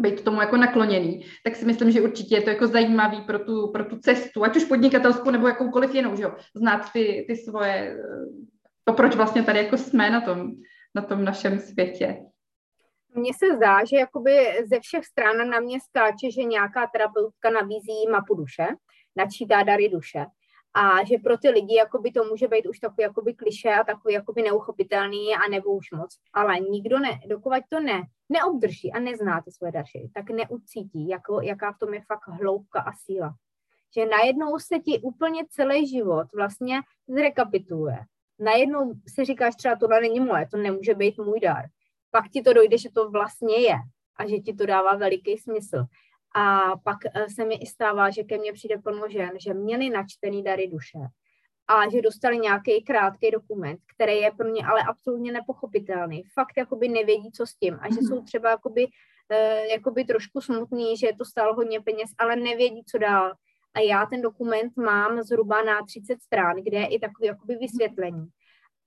být 0.00 0.20
tomu 0.24 0.40
jako 0.40 0.56
nakloněný, 0.56 1.24
tak 1.44 1.56
si 1.56 1.64
myslím, 1.64 1.90
že 1.90 2.02
určitě 2.02 2.34
je 2.34 2.42
to 2.42 2.50
jako 2.50 2.66
zajímavý 2.66 3.20
pro 3.20 3.38
tu, 3.38 3.70
pro 3.72 3.84
tu 3.84 3.98
cestu, 3.98 4.44
ať 4.44 4.56
už 4.56 4.64
podnikatelskou 4.64 5.30
nebo 5.30 5.48
jakoukoliv 5.48 5.94
jinou, 5.94 6.16
že 6.16 6.22
jo, 6.22 6.34
znát 6.56 6.92
ty, 6.92 7.24
ty 7.28 7.36
svoje, 7.36 7.96
to 8.84 8.92
proč 8.92 9.16
vlastně 9.16 9.42
tady 9.42 9.58
jako 9.58 9.76
jsme 9.76 10.10
na 10.10 10.20
tom, 10.20 10.50
na 10.94 11.02
tom 11.02 11.24
našem 11.24 11.58
světě 11.58 12.16
mně 13.14 13.32
se 13.34 13.56
zdá, 13.56 13.84
že 13.84 13.96
jakoby 13.96 14.32
ze 14.66 14.80
všech 14.80 15.04
stran 15.04 15.50
na 15.50 15.60
mě 15.60 15.80
skáče, 15.80 16.30
že 16.30 16.42
nějaká 16.42 16.86
terapeutka 16.86 17.50
nabízí 17.50 18.06
mapu 18.10 18.34
duše, 18.34 18.66
načítá 19.16 19.62
dary 19.62 19.88
duše. 19.88 20.26
A 20.76 21.04
že 21.04 21.18
pro 21.18 21.38
ty 21.38 21.50
lidi 21.50 21.74
jakoby 21.74 22.12
to 22.12 22.24
může 22.24 22.48
být 22.48 22.66
už 22.66 22.78
takový 22.78 23.02
jakoby 23.02 23.34
kliše 23.34 23.68
a 23.68 23.84
takový 23.84 24.14
jakoby 24.14 24.42
neuchopitelný 24.42 25.34
a 25.34 25.48
nebo 25.50 25.76
už 25.76 25.90
moc. 25.90 26.18
Ale 26.32 26.60
nikdo 26.60 26.98
ne, 26.98 27.20
dokud 27.28 27.52
to 27.70 27.80
ne, 27.80 28.02
neobdrží 28.28 28.92
a 28.92 29.00
nezná 29.00 29.42
ty 29.42 29.50
svoje 29.50 29.72
dary, 29.72 30.10
tak 30.14 30.30
neucítí, 30.30 31.08
jako, 31.08 31.40
jaká 31.40 31.72
v 31.72 31.78
tom 31.78 31.94
je 31.94 32.00
fakt 32.00 32.28
hloubka 32.28 32.80
a 32.80 32.92
síla. 32.92 33.34
Že 33.94 34.06
najednou 34.06 34.58
se 34.58 34.78
ti 34.78 35.00
úplně 35.02 35.42
celý 35.50 35.88
život 35.88 36.26
vlastně 36.34 36.80
zrekapituluje. 37.08 37.98
Najednou 38.38 38.92
si 39.08 39.24
říkáš 39.24 39.54
třeba, 39.56 39.76
tohle 39.76 40.00
není 40.00 40.20
moje, 40.20 40.48
to 40.50 40.56
nemůže 40.56 40.94
být 40.94 41.18
můj 41.18 41.40
dar 41.40 41.64
pak 42.14 42.28
ti 42.28 42.42
to 42.42 42.52
dojde, 42.52 42.78
že 42.78 42.88
to 42.94 43.10
vlastně 43.10 43.56
je 43.56 43.76
a 44.16 44.28
že 44.28 44.38
ti 44.38 44.54
to 44.54 44.66
dává 44.66 44.94
veliký 44.94 45.38
smysl. 45.38 45.84
A 46.36 46.72
pak 46.84 46.98
eh, 47.14 47.26
se 47.34 47.44
mi 47.44 47.54
i 47.54 47.66
stává, 47.66 48.10
že 48.10 48.22
ke 48.22 48.38
mně 48.38 48.52
přijde 48.52 48.78
plno 48.78 49.08
žen, 49.08 49.30
že 49.38 49.54
měli 49.54 49.90
načtený 49.90 50.42
dary 50.42 50.68
duše 50.68 50.98
a 51.68 51.90
že 51.90 52.02
dostali 52.02 52.38
nějaký 52.38 52.84
krátký 52.84 53.30
dokument, 53.30 53.80
který 53.94 54.16
je 54.16 54.30
pro 54.30 54.48
ně 54.48 54.66
ale 54.66 54.82
absolutně 54.88 55.32
nepochopitelný. 55.32 56.22
Fakt 56.34 56.56
jakoby 56.56 56.88
nevědí, 56.88 57.30
co 57.32 57.46
s 57.46 57.54
tím 57.54 57.78
a 57.80 57.88
že 57.94 58.00
jsou 58.00 58.22
třeba 58.22 58.50
jakoby, 58.50 58.86
uh, 58.86 59.66
jakoby 59.70 60.04
trošku 60.04 60.40
smutný, 60.40 60.96
že 60.96 61.08
to 61.18 61.24
stálo 61.24 61.54
hodně 61.54 61.80
peněz, 61.80 62.10
ale 62.18 62.36
nevědí, 62.36 62.84
co 62.84 62.98
dál. 62.98 63.32
A 63.74 63.80
já 63.80 64.06
ten 64.06 64.22
dokument 64.22 64.76
mám 64.76 65.22
zhruba 65.22 65.62
na 65.62 65.82
30 65.86 66.22
stran, 66.22 66.56
kde 66.56 66.78
je 66.78 66.86
i 66.86 66.98
takový 66.98 67.26
jakoby 67.26 67.56
vysvětlení. 67.56 68.26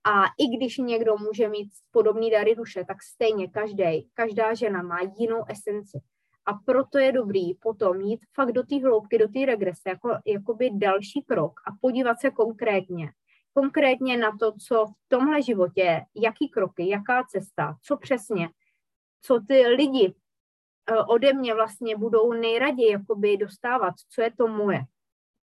A 0.08 0.24
i 0.38 0.56
když 0.56 0.78
někdo 0.78 1.16
může 1.18 1.48
mít 1.48 1.68
podobný 1.90 2.30
dary 2.30 2.54
duše, 2.54 2.84
tak 2.84 3.02
stejně 3.02 3.48
každý, 3.48 4.08
každá 4.14 4.54
žena 4.54 4.82
má 4.82 4.98
jinou 5.18 5.44
esenci. 5.48 5.98
A 6.46 6.54
proto 6.54 6.98
je 6.98 7.12
dobrý 7.12 7.54
potom 7.54 8.00
jít 8.00 8.20
fakt 8.34 8.52
do 8.52 8.62
té 8.62 8.80
hloubky, 8.80 9.18
do 9.18 9.28
té 9.28 9.46
regrese, 9.46 9.88
jako 9.88 10.10
jakoby 10.26 10.70
další 10.72 11.22
krok 11.22 11.60
a 11.66 11.70
podívat 11.80 12.20
se 12.20 12.30
konkrétně. 12.30 13.12
Konkrétně 13.54 14.16
na 14.16 14.36
to, 14.40 14.52
co 14.52 14.86
v 14.86 15.08
tomhle 15.08 15.42
životě, 15.42 16.04
jaký 16.16 16.48
kroky, 16.48 16.88
jaká 16.88 17.24
cesta, 17.24 17.76
co 17.82 17.96
přesně, 17.96 18.48
co 19.20 19.40
ty 19.48 19.66
lidi 19.66 20.14
eh, 20.90 20.96
ode 20.96 21.32
mě 21.32 21.54
vlastně 21.54 21.96
budou 21.96 22.32
nejraději 22.32 22.92
jakoby 22.92 23.36
dostávat, 23.36 23.94
co 24.10 24.22
je 24.22 24.30
to 24.38 24.48
moje. 24.48 24.80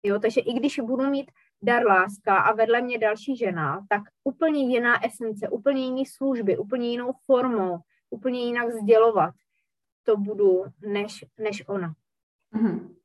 Jo, 0.04 0.20
takže 0.20 0.42
i 0.42 0.54
když 0.54 0.80
budu 0.80 1.10
mít 1.10 1.32
dar 1.64 1.86
láska 1.86 2.38
a 2.38 2.54
vedle 2.54 2.82
mě 2.82 2.98
další 2.98 3.38
žena, 3.38 3.86
tak 3.90 4.02
úplně 4.24 4.64
jiná 4.64 5.06
esence, 5.06 5.50
úplně 5.50 5.86
jiný 5.86 6.06
služby, 6.06 6.58
úplně 6.58 6.90
jinou 6.90 7.12
formou, 7.26 7.78
úplně 8.10 8.46
jinak 8.46 8.72
sdělovat 8.72 9.34
to 10.04 10.18
budu 10.18 10.64
než, 10.88 11.26
než 11.40 11.64
ona. 11.68 11.94
Mm-hmm. 12.56 12.96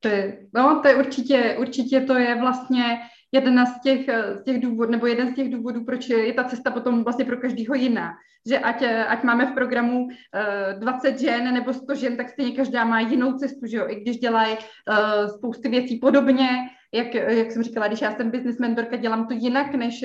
To 0.00 0.08
je, 0.08 0.46
no, 0.54 0.80
to 0.82 0.88
je 0.88 0.96
určitě, 0.96 1.56
určitě 1.60 2.00
to 2.00 2.14
je 2.14 2.40
vlastně 2.40 3.00
jedna 3.32 3.66
z 3.66 3.80
těch, 3.80 4.06
z 4.34 4.44
těch 4.44 4.60
důvodů, 4.60 4.92
nebo 4.92 5.06
jeden 5.06 5.32
z 5.32 5.34
těch 5.34 5.50
důvodů, 5.50 5.84
proč 5.84 6.08
je 6.08 6.32
ta 6.32 6.44
cesta 6.44 6.70
potom 6.70 7.04
vlastně 7.04 7.24
pro 7.24 7.36
každého 7.36 7.74
jiná. 7.74 8.14
Že 8.48 8.58
ať, 8.58 8.82
ať 9.08 9.22
máme 9.22 9.46
v 9.46 9.54
programu 9.54 10.04
uh, 10.04 10.78
20 10.78 11.18
žen 11.18 11.54
nebo 11.54 11.72
100 11.72 11.94
žen, 11.94 12.16
tak 12.16 12.30
stejně 12.30 12.56
každá 12.56 12.84
má 12.84 13.00
jinou 13.00 13.38
cestu, 13.38 13.66
že 13.66 13.76
jo? 13.76 13.88
I 13.88 14.00
když 14.00 14.16
dělají 14.18 14.56
uh, 14.56 15.36
spousty 15.36 15.68
věcí 15.68 15.98
podobně, 15.98 16.48
jak, 16.96 17.14
jak 17.14 17.52
jsem 17.52 17.62
říkala, 17.62 17.88
když 17.88 18.00
já 18.00 18.14
jsem 18.14 18.30
business 18.30 18.58
mentorka, 18.58 18.96
dělám 18.96 19.28
to 19.28 19.34
jinak, 19.34 19.74
než, 19.74 20.04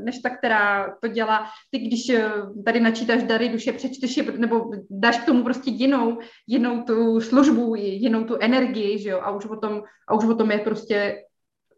než 0.00 0.18
ta, 0.18 0.30
která 0.30 0.94
to 1.00 1.08
dělá. 1.08 1.46
Ty, 1.70 1.78
když 1.78 2.08
eh, 2.08 2.30
tady 2.64 2.80
načítáš 2.80 3.22
dary 3.22 3.48
duše, 3.48 3.72
přečteš 3.72 4.16
je, 4.16 4.24
nebo 4.36 4.70
dáš 4.90 5.18
k 5.18 5.24
tomu 5.26 5.44
prostě 5.44 5.70
jinou, 5.70 6.18
jinou 6.46 6.82
tu 6.82 7.20
službu, 7.20 7.74
jinou 7.74 8.24
tu 8.24 8.36
energii, 8.40 8.98
že 8.98 9.10
jo, 9.10 9.20
a 9.22 9.30
už 9.30 9.46
o 9.46 9.56
tom, 9.56 9.82
a 10.08 10.14
už 10.14 10.24
o 10.24 10.34
tom 10.34 10.50
je 10.50 10.58
prostě 10.58 11.22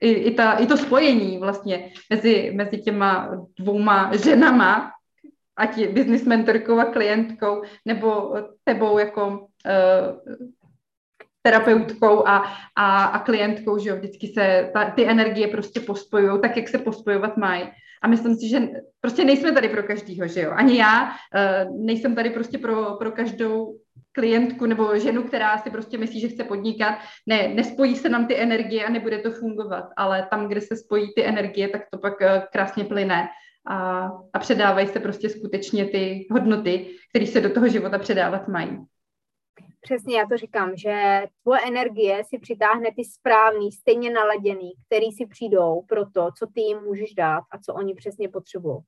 i, 0.00 0.10
i, 0.10 0.34
ta, 0.34 0.52
i 0.52 0.66
to 0.66 0.76
spojení 0.76 1.38
vlastně 1.38 1.90
mezi, 2.10 2.52
mezi 2.54 2.78
těma 2.78 3.30
dvouma 3.58 4.16
ženama, 4.16 4.90
ať 5.56 5.78
je 5.78 5.88
business 5.88 6.24
mentorkou 6.24 6.78
a 6.78 6.84
klientkou, 6.84 7.62
nebo 7.84 8.34
tebou 8.64 8.98
jako 8.98 9.28
uh, 9.28 10.48
terapeutkou 11.46 12.28
a, 12.28 12.44
a, 12.76 13.04
a 13.04 13.18
klientkou, 13.18 13.78
že 13.78 13.88
jo, 13.90 13.96
vždycky 13.96 14.26
se 14.26 14.70
ta, 14.72 14.90
ty 14.90 15.08
energie 15.08 15.48
prostě 15.48 15.80
pospojují 15.80 16.40
tak, 16.40 16.56
jak 16.56 16.68
se 16.68 16.78
pospojovat 16.78 17.36
mají. 17.36 17.62
A 18.02 18.08
myslím 18.08 18.36
si, 18.36 18.48
že 18.48 18.68
prostě 19.00 19.24
nejsme 19.24 19.52
tady 19.52 19.68
pro 19.68 19.82
každýho, 19.82 20.28
že 20.28 20.40
jo. 20.40 20.50
Ani 20.50 20.78
já 20.78 21.02
uh, 21.04 21.84
nejsem 21.86 22.14
tady 22.14 22.30
prostě 22.30 22.58
pro, 22.58 22.96
pro 22.98 23.12
každou 23.12 23.76
klientku 24.12 24.66
nebo 24.66 24.98
ženu, 24.98 25.22
která 25.22 25.58
si 25.58 25.70
prostě 25.70 25.98
myslí, 25.98 26.20
že 26.20 26.28
chce 26.28 26.44
podnikat. 26.44 26.94
Ne, 27.26 27.48
nespojí 27.48 27.96
se 27.96 28.08
nám 28.08 28.26
ty 28.26 28.40
energie 28.40 28.84
a 28.84 28.90
nebude 28.90 29.18
to 29.18 29.30
fungovat, 29.30 29.84
ale 29.96 30.26
tam, 30.30 30.48
kde 30.48 30.60
se 30.60 30.76
spojí 30.76 31.14
ty 31.14 31.26
energie, 31.26 31.68
tak 31.68 31.82
to 31.90 31.98
pak 31.98 32.20
uh, 32.20 32.26
krásně 32.52 32.84
plyne 32.84 33.28
a, 33.66 34.08
a 34.32 34.38
předávají 34.38 34.86
se 34.88 35.00
prostě 35.00 35.28
skutečně 35.28 35.84
ty 35.84 36.26
hodnoty, 36.30 36.86
které 37.10 37.26
se 37.26 37.40
do 37.40 37.50
toho 37.50 37.68
života 37.68 37.98
předávat 37.98 38.48
mají. 38.48 38.78
Přesně, 39.84 40.18
já 40.18 40.26
to 40.26 40.36
říkám, 40.36 40.76
že 40.76 41.22
tvoje 41.42 41.60
energie 41.66 42.22
si 42.24 42.38
přitáhne 42.38 42.90
ty 42.96 43.04
správný, 43.04 43.72
stejně 43.72 44.10
naladěný, 44.10 44.72
který 44.86 45.12
si 45.12 45.26
přijdou 45.26 45.82
pro 45.88 46.10
to, 46.10 46.28
co 46.38 46.46
ty 46.46 46.60
jim 46.60 46.80
můžeš 46.80 47.14
dát 47.14 47.42
a 47.50 47.58
co 47.58 47.74
oni 47.74 47.94
přesně 47.94 48.28
potřebují. 48.28 48.78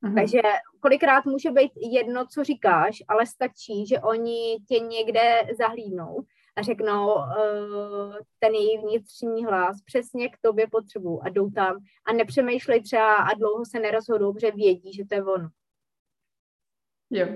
Mhm. 0.00 0.14
Takže 0.14 0.40
kolikrát 0.80 1.24
může 1.24 1.50
být 1.50 1.72
jedno, 1.92 2.26
co 2.26 2.44
říkáš, 2.44 3.02
ale 3.08 3.26
stačí, 3.26 3.86
že 3.86 4.00
oni 4.00 4.58
tě 4.68 4.78
někde 4.78 5.42
zahlídnou 5.58 6.24
a 6.56 6.62
řeknou 6.62 7.14
uh, 7.14 8.16
ten 8.38 8.54
její 8.54 8.78
vnitřní 8.78 9.44
hlas, 9.44 9.76
přesně 9.84 10.28
k 10.28 10.38
tobě 10.40 10.66
potřebuju 10.70 11.20
a 11.22 11.28
jdou 11.28 11.50
tam 11.50 11.76
a 12.06 12.12
nepřemýšlej 12.12 12.82
třeba 12.82 13.14
a 13.14 13.34
dlouho 13.34 13.64
se 13.64 13.80
nerozhodou, 13.80 14.32
protože 14.32 14.50
vědí, 14.50 14.92
že 14.92 15.04
to 15.08 15.14
je 15.14 15.24
ono. 15.24 15.48
Jo. 17.10 17.26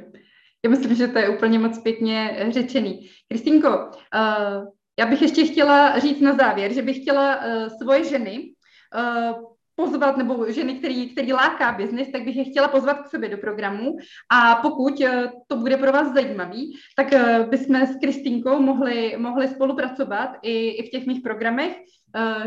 Já 0.65 0.71
myslím, 0.71 0.95
že 0.95 1.09
to 1.09 1.19
je 1.19 1.29
úplně 1.29 1.59
moc 1.59 1.79
pěkně 1.79 2.47
řečený. 2.51 3.11
Kristýnko, 3.29 3.69
uh, 3.69 4.69
já 4.99 5.07
bych 5.07 5.23
ještě 5.23 5.45
chtěla 5.45 5.99
říct 5.99 6.21
na 6.21 6.37
závěr, 6.37 6.73
že 6.73 6.83
bych 6.83 7.03
chtěla 7.03 7.37
uh, 7.37 7.69
svoje 7.83 8.05
ženy 8.05 8.55
pozvat, 9.81 10.17
nebo 10.17 10.53
ženy, 10.53 10.75
který, 10.75 11.09
který 11.09 11.33
láká 11.33 11.73
biznis, 11.73 12.13
tak 12.13 12.25
bych 12.25 12.37
je 12.37 12.45
chtěla 12.45 12.69
pozvat 12.69 13.01
k 13.01 13.11
sobě 13.11 13.29
do 13.29 13.39
programu 13.39 13.97
a 14.33 14.55
pokud 14.55 15.01
eh, 15.01 15.31
to 15.47 15.57
bude 15.57 15.77
pro 15.77 15.93
vás 15.93 16.15
zajímavý, 16.15 16.77
tak 16.97 17.13
eh, 17.13 17.47
bychom 17.49 17.77
s 17.77 17.97
Kristýnkou 18.01 18.61
mohli, 18.61 19.17
mohli 19.19 19.49
spolupracovat 19.49 20.31
i, 20.43 20.69
i 20.69 20.89
v 20.89 20.91
těch 20.91 21.07
mých 21.07 21.23
programech, 21.23 21.77
eh, 21.77 21.83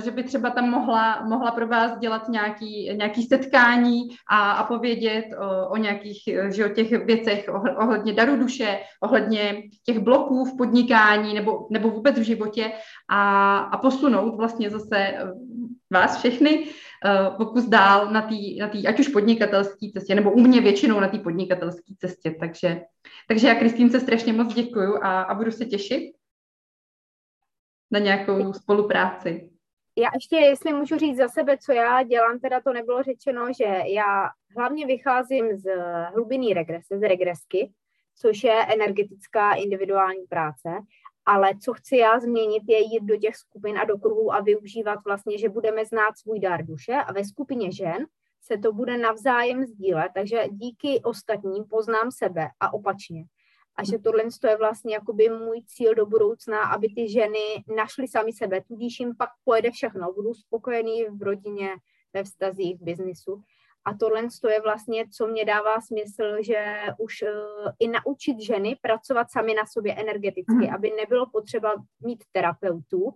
že 0.04 0.12
by 0.12 0.24
třeba 0.24 0.50
tam 0.50 0.70
mohla, 0.70 1.26
mohla 1.26 1.52
pro 1.52 1.68
vás 1.68 2.00
dělat 2.00 2.30
nějaký, 2.30 2.90
nějaký 2.94 3.24
setkání 3.24 4.02
a, 4.30 4.52
a 4.52 4.64
povědět 4.64 5.26
o, 5.40 5.70
o 5.70 5.78
nějakých 5.78 6.24
že 6.50 6.66
o 6.66 6.70
těch 6.70 7.06
věcech 7.06 7.50
ohledně 7.78 8.14
daru 8.14 8.38
duše, 8.38 8.80
ohledně 9.02 9.64
těch 9.86 10.00
bloků 10.00 10.46
v 10.46 10.58
podnikání 10.58 11.34
nebo, 11.34 11.68
nebo 11.72 11.90
vůbec 11.90 12.20
v 12.20 12.24
životě 12.24 12.72
a, 13.10 13.58
a 13.58 13.78
posunout 13.78 14.36
vlastně 14.36 14.70
zase 14.70 15.14
vás 15.94 16.18
všechny 16.18 16.60
uh, 16.60 17.38
pokus 17.38 17.66
dál 17.66 18.12
na 18.12 18.22
té, 18.22 18.36
na 18.60 18.68
tý, 18.68 18.88
ať 18.88 19.00
už 19.00 19.08
podnikatelské 19.08 19.90
cestě, 19.94 20.16
nebo 20.16 20.32
u 20.32 20.40
mě 20.40 20.62
většinou 20.62 21.00
na 21.00 21.08
té 21.08 21.20
podnikatelské 21.20 21.94
cestě. 22.00 22.36
Takže, 22.40 22.82
takže 23.28 23.48
já 23.48 23.56
Kristýnce 23.56 24.00
strašně 24.00 24.34
moc 24.34 24.54
děkuju 24.54 24.96
a, 25.04 25.22
a 25.22 25.36
budu 25.36 25.52
se 25.52 25.66
těšit 25.66 26.04
na 27.92 28.00
nějakou 28.00 28.54
spolupráci. 28.54 29.53
Já 29.96 30.10
ještě, 30.14 30.36
jestli 30.36 30.74
můžu 30.74 30.98
říct 30.98 31.18
za 31.18 31.28
sebe, 31.28 31.58
co 31.58 31.72
já 31.72 32.04
dělám, 32.04 32.40
teda 32.40 32.62
to 32.62 32.74
nebylo 32.74 33.04
řečeno, 33.04 33.54
že 33.58 33.82
já 33.86 34.30
hlavně 34.58 34.86
vycházím 34.86 35.58
z 35.58 35.76
hlubinný 36.14 36.54
regrese, 36.54 37.00
z 37.00 37.08
regresky, 37.08 37.72
což 38.16 38.44
je 38.44 38.66
energetická 38.66 39.54
individuální 39.54 40.26
práce 40.30 40.70
ale 41.26 41.52
co 41.62 41.74
chci 41.74 41.98
já 41.98 42.20
změnit, 42.20 42.64
je 42.68 42.80
jít 42.80 43.04
do 43.04 43.18
těch 43.18 43.36
skupin 43.36 43.78
a 43.78 43.86
do 43.86 43.98
kruhů 43.98 44.34
a 44.34 44.42
využívat 44.42 45.00
vlastně, 45.06 45.38
že 45.38 45.50
budeme 45.50 45.86
znát 45.86 46.18
svůj 46.18 46.40
dar 46.40 46.66
duše 46.66 46.94
a 46.94 47.14
ve 47.14 47.26
skupině 47.26 47.72
žen 47.72 48.06
se 48.42 48.58
to 48.58 48.74
bude 48.74 48.98
navzájem 48.98 49.66
sdílet, 49.66 50.12
takže 50.14 50.44
díky 50.52 51.02
ostatním 51.04 51.64
poznám 51.70 52.12
sebe 52.12 52.48
a 52.60 52.74
opačně. 52.74 53.26
A 53.76 53.84
že 53.84 53.98
tohle 53.98 54.24
je 54.50 54.58
vlastně 54.58 54.94
jakoby 54.94 55.30
můj 55.30 55.62
cíl 55.66 55.96
do 55.96 56.06
budoucna, 56.06 56.62
aby 56.64 56.90
ty 56.90 57.10
ženy 57.10 57.64
našly 57.76 58.08
sami 58.08 58.34
sebe, 58.34 58.62
tudíž 58.62 59.00
jim 59.00 59.16
pak 59.16 59.30
pojede 59.46 59.72
všechno, 59.72 60.14
budou 60.14 60.34
spokojení 60.34 61.06
v 61.06 61.22
rodině, 61.22 61.70
ve 62.14 62.24
vztazích, 62.24 62.80
v 62.80 62.84
biznisu. 62.84 63.44
A 63.86 63.94
tohle 63.94 64.28
je 64.50 64.62
vlastně, 64.62 65.06
co 65.18 65.28
mě 65.28 65.46
dává 65.46 65.82
smysl, 65.82 66.24
že 66.40 66.76
už 67.00 67.22
uh, 67.22 67.30
i 67.80 67.88
naučit 67.88 68.40
ženy 68.40 68.78
pracovat 68.82 69.32
sami 69.32 69.54
na 69.54 69.66
sobě 69.66 69.96
energeticky, 69.96 70.68
mm. 70.68 70.74
aby 70.74 70.92
nebylo 70.92 71.26
potřeba 71.32 71.76
mít 72.06 72.24
terapeutů 72.32 73.14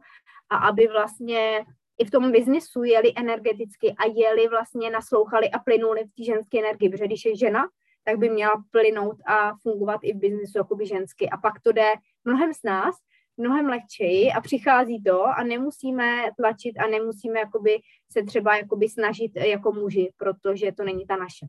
a 0.50 0.58
aby 0.58 0.88
vlastně 0.88 1.65
i 1.98 2.06
v 2.06 2.12
tom 2.12 2.32
biznisu 2.32 2.84
jeli 2.84 3.13
energeticky 3.15 3.96
a 3.98 4.06
jeli 4.15 4.48
vlastně 4.48 4.89
naslouchali 4.89 5.50
a 5.50 5.60
plynuli 5.60 6.04
v 6.04 6.15
té 6.15 6.24
ženské 6.24 6.60
energii, 6.60 6.89
protože 6.89 7.06
když 7.06 7.26
je 7.26 7.36
žena, 7.36 7.70
tak 8.08 8.17
by 8.17 8.30
měla 8.30 8.63
plynout 8.72 9.17
a 9.26 9.54
fungovat 9.62 10.00
i 10.04 10.13
v 10.13 10.17
biznisu 10.17 10.58
jakoby 10.58 10.86
žensky. 10.86 11.30
A 11.30 11.38
pak 11.38 11.54
to 11.63 11.72
jde 11.72 11.93
mnohem 12.26 12.54
z 12.54 12.63
nás, 12.63 12.96
mnohem 13.38 13.65
lehčeji 13.65 14.32
a 14.32 14.41
přichází 14.41 15.04
to 15.04 15.26
a 15.26 15.43
nemusíme 15.43 16.24
tlačit 16.38 16.80
a 16.80 16.88
nemusíme 16.88 17.39
jakoby 17.39 17.80
se 18.12 18.24
třeba 18.24 18.58
jakoby 18.58 18.89
snažit 18.89 19.32
jako 19.36 19.72
muži, 19.72 20.12
protože 20.17 20.72
to 20.72 20.84
není 20.84 21.06
ta 21.06 21.15
naše. 21.15 21.46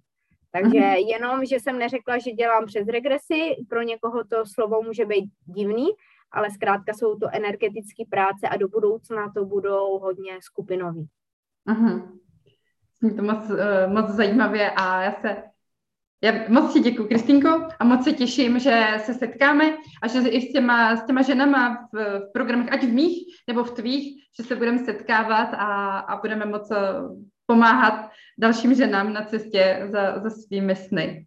Takže 0.53 0.79
mm-hmm. 0.79 1.09
jenom, 1.09 1.45
že 1.45 1.61
jsem 1.61 1.79
neřekla, 1.79 2.19
že 2.19 2.31
dělám 2.31 2.67
přes 2.67 2.89
regresy, 2.89 3.57
pro 3.69 3.83
někoho 3.83 4.25
to 4.25 4.47
slovo 4.47 4.83
může 4.83 5.05
být 5.07 5.31
divný, 5.45 5.87
ale 6.33 6.51
zkrátka 6.51 6.95
jsou 6.95 7.19
to 7.19 7.27
energetické 7.33 8.05
práce 8.11 8.49
a 8.51 8.57
do 8.57 8.69
budoucna 8.69 9.33
to 9.33 9.45
budou 9.45 9.99
hodně 9.99 10.39
skupinový. 10.41 11.09
Mm-hmm. 11.69 12.19
to 13.17 13.23
moc, 13.23 13.51
uh, 13.51 13.93
moc 13.93 14.07
zajímavě 14.11 14.71
a 14.71 15.03
já 15.03 15.13
se 15.13 15.43
já 16.23 16.33
moc 16.49 16.73
ti 16.73 16.81
děkuji, 16.81 17.05
Kristýnko, 17.09 17.69
a 17.79 17.85
moc 17.85 18.05
se 18.05 18.13
těším, 18.13 18.59
že 18.59 18.87
se 18.99 19.15
setkáme 19.15 19.77
a 20.03 20.09
že 20.09 20.29
i 20.29 20.41
s 20.41 20.53
těma, 20.53 20.97
s 20.97 21.07
těma 21.07 21.23
ženama 21.23 21.89
v, 21.93 21.97
v 21.97 22.33
programech, 22.33 22.73
ať 22.73 22.85
v 22.85 22.93
mých 22.93 23.19
nebo 23.47 23.65
v 23.65 23.71
tvých, 23.71 24.25
že 24.41 24.43
se 24.47 24.57
budeme 24.57 24.79
setkávat 24.79 25.49
a, 25.55 25.99
a 25.99 26.21
budeme 26.21 26.45
moc 26.47 26.71
eh, 26.71 26.77
pomáhat 27.47 28.11
dalším 28.39 28.75
ženám 28.75 29.13
na 29.13 29.23
cestě 29.23 29.89
za, 29.91 30.19
za 30.19 30.31
svými 30.31 30.77
sny. 30.77 31.27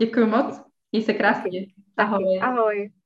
Děkuji 0.00 0.26
moc, 0.26 0.62
měj 0.92 1.02
se 1.04 1.14
krásně. 1.14 1.66
Ahoj. 1.96 2.40
Ahoj. 2.42 2.97